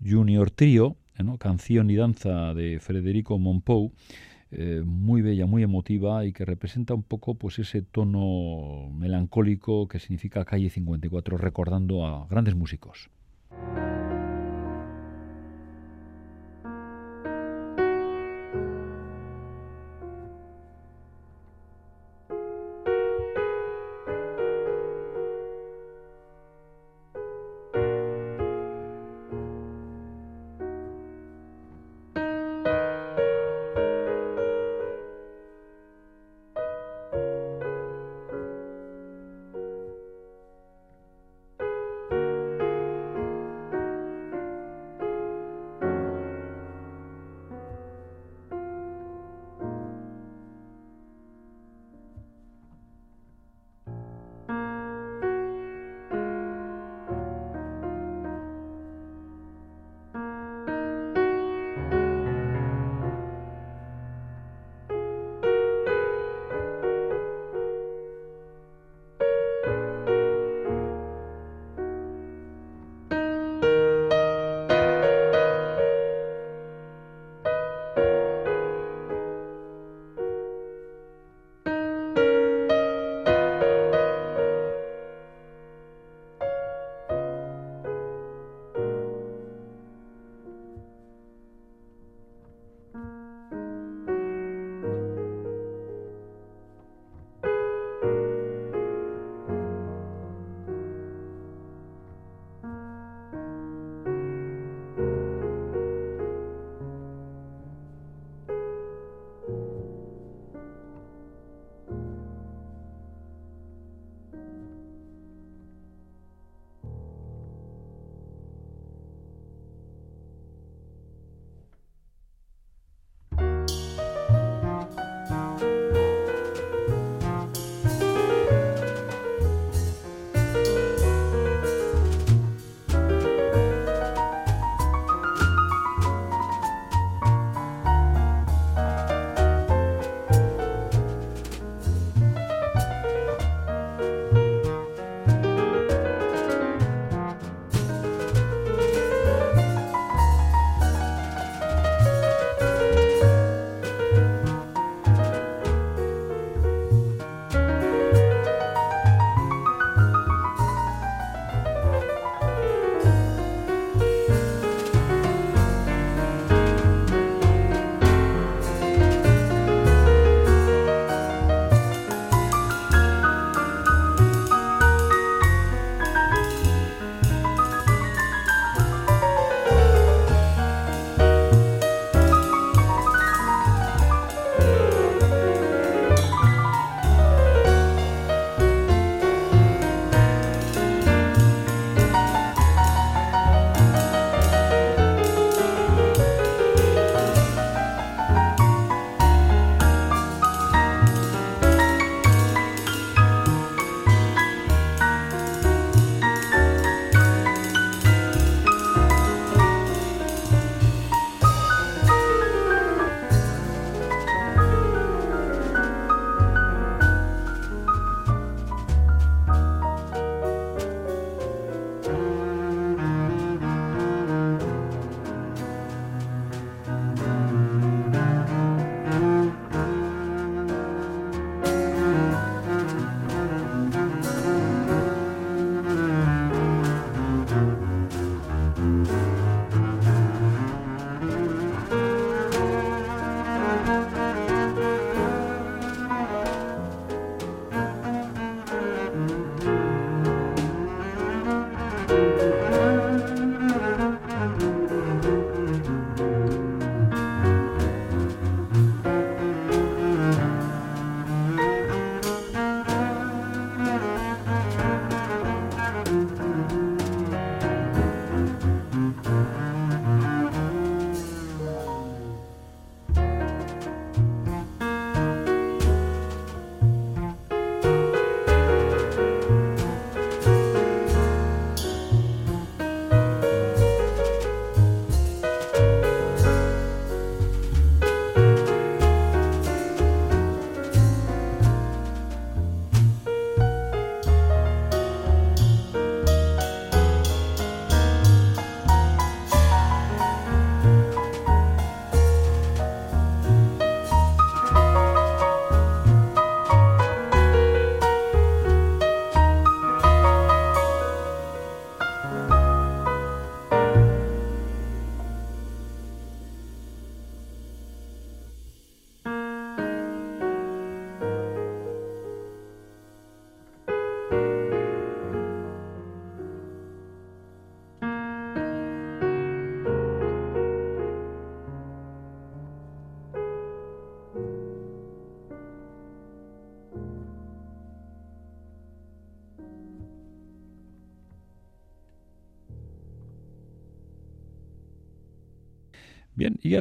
Junior 0.03 0.51
Trio, 0.51 0.97
eh, 1.17 1.23
canción 1.39 1.89
y 1.89 1.95
danza 1.95 2.53
de 2.53 2.79
Federico 2.79 3.37
Monpou, 3.37 3.91
muy 4.83 5.21
bella, 5.21 5.45
muy 5.45 5.63
emotiva 5.63 6.25
y 6.25 6.33
que 6.33 6.43
representa 6.43 6.93
un 6.93 7.03
poco 7.03 7.35
pues 7.35 7.57
ese 7.59 7.81
tono 7.81 8.89
melancólico 8.93 9.87
que 9.87 9.97
significa 9.97 10.43
Calle 10.43 10.69
54, 10.69 11.37
recordando 11.37 12.05
a 12.05 12.27
grandes 12.27 12.55
músicos. 12.55 13.09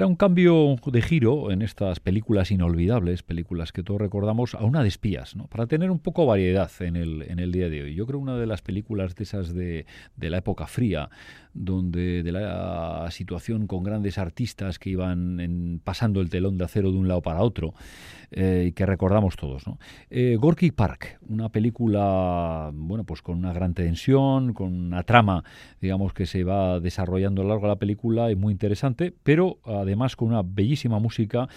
Era 0.01 0.07
un 0.07 0.17
cambio 0.17 0.77
de 0.87 1.03
giro 1.03 1.51
en 1.51 1.61
estas 1.61 2.01
películas 2.01 2.51
inolvidables, 2.51 3.23
películas 3.23 3.71
que 3.71 3.83
todos 3.83 4.01
recordamos, 4.01 4.55
a 4.55 4.65
una 4.65 4.81
de 4.81 4.89
espías, 4.89 5.37
¿no? 5.37 5.47
para 5.49 5.67
tener 5.67 5.91
un 5.91 5.99
poco 5.99 6.25
variedad 6.25 6.71
en 6.81 6.97
el, 6.97 7.21
en 7.29 7.39
el 7.39 7.53
día 7.53 7.69
de 7.69 7.83
hoy. 7.83 7.95
Yo 7.95 8.07
creo 8.07 8.19
una 8.19 8.39
de 8.39 8.47
las 8.47 8.63
películas 8.63 9.15
de 9.15 9.25
esas 9.25 9.53
de, 9.53 9.85
de 10.17 10.31
la 10.31 10.39
época 10.39 10.67
fría, 10.67 11.11
donde 11.55 12.23
de 12.23 12.33
la 12.33 13.09
situación 13.11 13.67
con 13.67 13.83
grandes 13.83 14.19
artistas 14.19 14.79
que 14.79 14.91
iban 14.91 15.81
pasando 15.85 16.21
el 16.21 16.31
telón 16.31 16.59
de 16.59 16.65
acero 16.65 16.93
de 16.93 16.99
un 16.99 17.09
lado 17.09 17.23
para 17.23 17.43
otro, 17.43 17.75
eh, 18.31 18.73
que 18.75 18.87
recordamos 18.87 19.37
todos. 19.37 19.67
¿no? 19.67 19.79
Eh, 20.11 20.37
Gorky 20.39 20.71
Park, 20.71 21.19
una 21.29 21.49
película 21.49 22.71
bueno, 22.73 23.05
pues 23.05 23.23
con 23.23 23.39
una 23.39 23.53
gran 23.53 23.75
tensión, 23.75 24.55
con 24.55 24.73
una 24.73 25.03
trama 25.03 25.43
digamos 25.81 26.13
que 26.13 26.27
se 26.27 26.45
va 26.45 26.81
desarrollando 26.81 27.43
a 27.43 27.45
lo 27.45 27.51
largo 27.51 27.67
de 27.67 27.73
la 27.73 27.79
película 27.79 28.31
y 28.31 28.37
muy 28.37 28.53
interesante, 28.53 29.13
pero 29.23 29.59
además 29.65 30.17
con 30.17 30.29
una 30.29 30.43
bellísima 30.43 30.99
música 30.99 31.49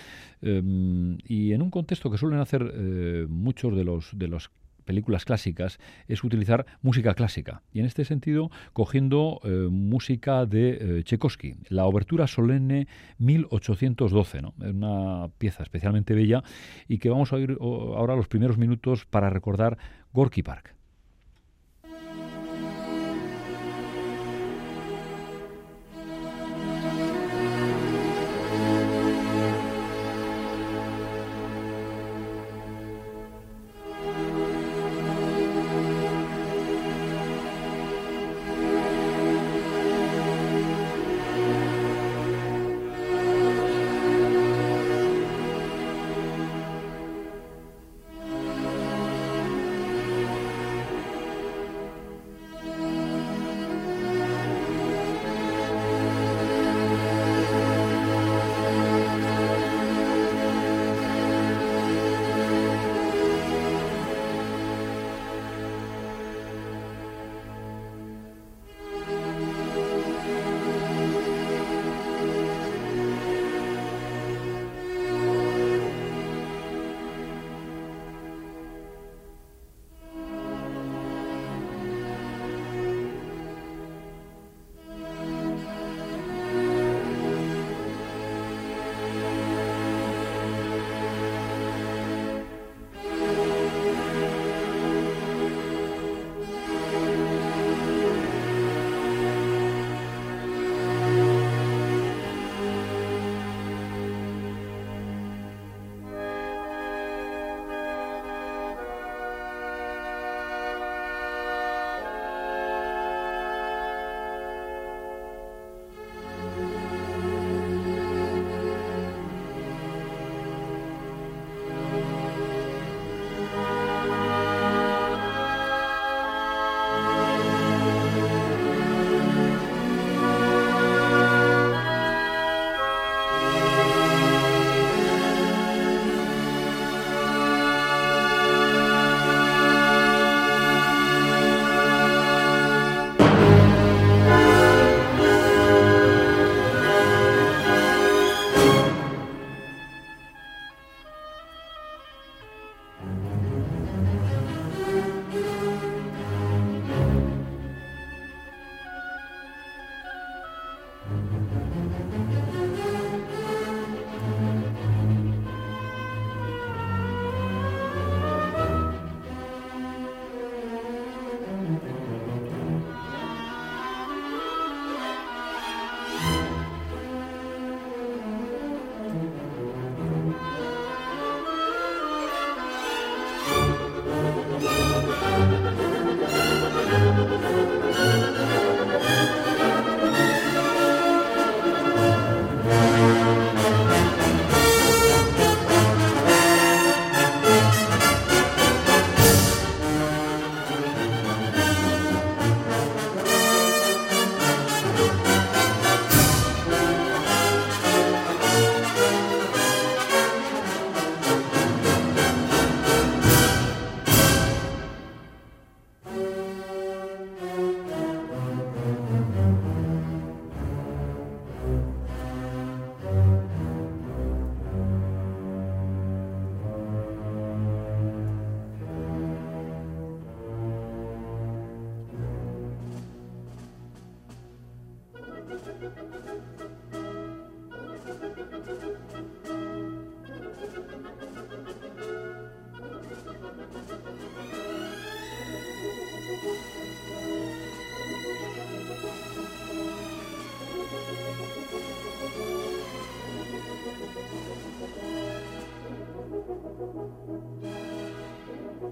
em, 0.42 1.18
y 1.28 1.54
en 1.54 1.62
un 1.62 1.70
contexto 1.70 2.10
que 2.10 2.18
suelen 2.18 2.40
hacer 2.40 2.72
eh, 2.74 3.26
muchos 3.30 3.76
de 3.76 3.84
los, 3.84 4.18
de 4.18 4.28
los 4.28 4.50
películas 4.84 5.26
clásicas 5.26 5.80
es 6.08 6.24
utilizar 6.24 6.66
música 6.82 7.14
clásica. 7.14 7.64
Y 7.72 7.80
en 7.80 7.86
este 7.86 8.06
sentido, 8.06 8.52
cogiendo 8.74 9.40
eh, 9.44 9.68
música 9.70 10.46
de 10.46 11.00
eh, 11.00 11.04
Tchaikovsky, 11.04 11.56
la 11.70 11.86
Obertura 11.86 12.28
Solemne 12.28 12.88
1812, 13.18 14.42
¿no? 14.42 14.54
una 14.60 15.30
pieza 15.38 15.64
especialmente 15.64 16.14
bella 16.14 16.44
y 16.88 17.00
que 17.00 17.10
vamos 17.10 17.32
a 17.32 17.38
oír 17.38 17.58
ahora 17.60 18.16
los 18.16 18.28
primeros 18.28 18.58
minutos 18.58 19.06
para 19.06 19.30
recordar 19.30 19.78
Gorky 20.14 20.44
Park. 20.44 20.76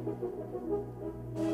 Thank 0.03 0.21
you. 1.37 1.50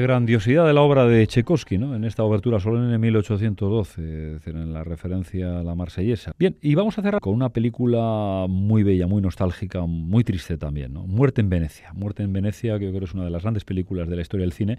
Grandiosidad 0.00 0.66
de 0.66 0.72
la 0.72 0.82
obra 0.82 1.06
de 1.06 1.26
Tchaikovsky, 1.26 1.78
¿no? 1.78 1.94
En 1.94 2.04
esta 2.04 2.24
obertura 2.24 2.60
solemne 2.60 2.94
en 2.94 3.00
1812, 3.00 4.02
es 4.02 4.32
decir, 4.34 4.56
en 4.56 4.72
la 4.72 4.84
referencia 4.84 5.60
a 5.60 5.62
la 5.62 5.74
marsellesa. 5.74 6.32
Bien, 6.38 6.56
y 6.60 6.74
vamos 6.74 6.98
a 6.98 7.02
cerrar 7.02 7.20
con 7.20 7.34
una 7.34 7.50
película 7.50 8.46
muy 8.48 8.82
bella, 8.82 9.06
muy 9.06 9.22
nostálgica, 9.22 9.84
muy 9.86 10.24
triste 10.24 10.56
también, 10.56 10.92
¿no? 10.92 11.06
Muerte 11.06 11.40
en 11.40 11.48
Venecia. 11.48 11.92
Muerte 11.92 12.22
en 12.22 12.32
Venecia, 12.32 12.78
que 12.78 12.86
yo 12.86 12.90
creo 12.92 13.04
es 13.04 13.14
una 13.14 13.24
de 13.24 13.30
las 13.30 13.42
grandes 13.42 13.64
películas 13.64 14.08
de 14.08 14.16
la 14.16 14.22
historia 14.22 14.44
del 14.44 14.52
cine 14.52 14.78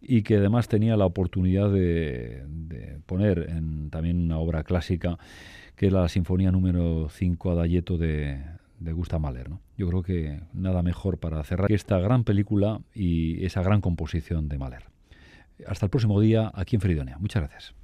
y 0.00 0.22
que 0.22 0.36
además 0.36 0.68
tenía 0.68 0.96
la 0.96 1.06
oportunidad 1.06 1.70
de, 1.70 2.42
poner 3.06 3.50
en 3.50 3.90
también 3.90 4.22
una 4.22 4.38
obra 4.38 4.64
clásica 4.64 5.18
que 5.76 5.86
es 5.86 5.92
la 5.92 6.08
Sinfonía 6.08 6.52
número 6.52 7.08
5 7.10 7.50
Adayeto 7.50 7.98
de, 7.98 8.40
de 8.78 8.92
Gustav 8.92 9.20
Mahler. 9.20 9.50
¿no? 9.50 9.60
Yo 9.76 9.88
creo 9.88 10.02
que 10.02 10.40
nada 10.52 10.82
mejor 10.82 11.18
para 11.18 11.42
cerrar 11.44 11.70
esta 11.70 11.98
gran 11.98 12.24
película 12.24 12.80
y 12.94 13.44
esa 13.44 13.62
gran 13.62 13.80
composición 13.80 14.48
de 14.48 14.58
Mahler. 14.58 14.84
Hasta 15.66 15.86
el 15.86 15.90
próximo 15.90 16.20
día 16.20 16.50
aquí 16.54 16.76
en 16.76 16.82
Feridonia. 16.82 17.16
Muchas 17.18 17.42
gracias. 17.42 17.74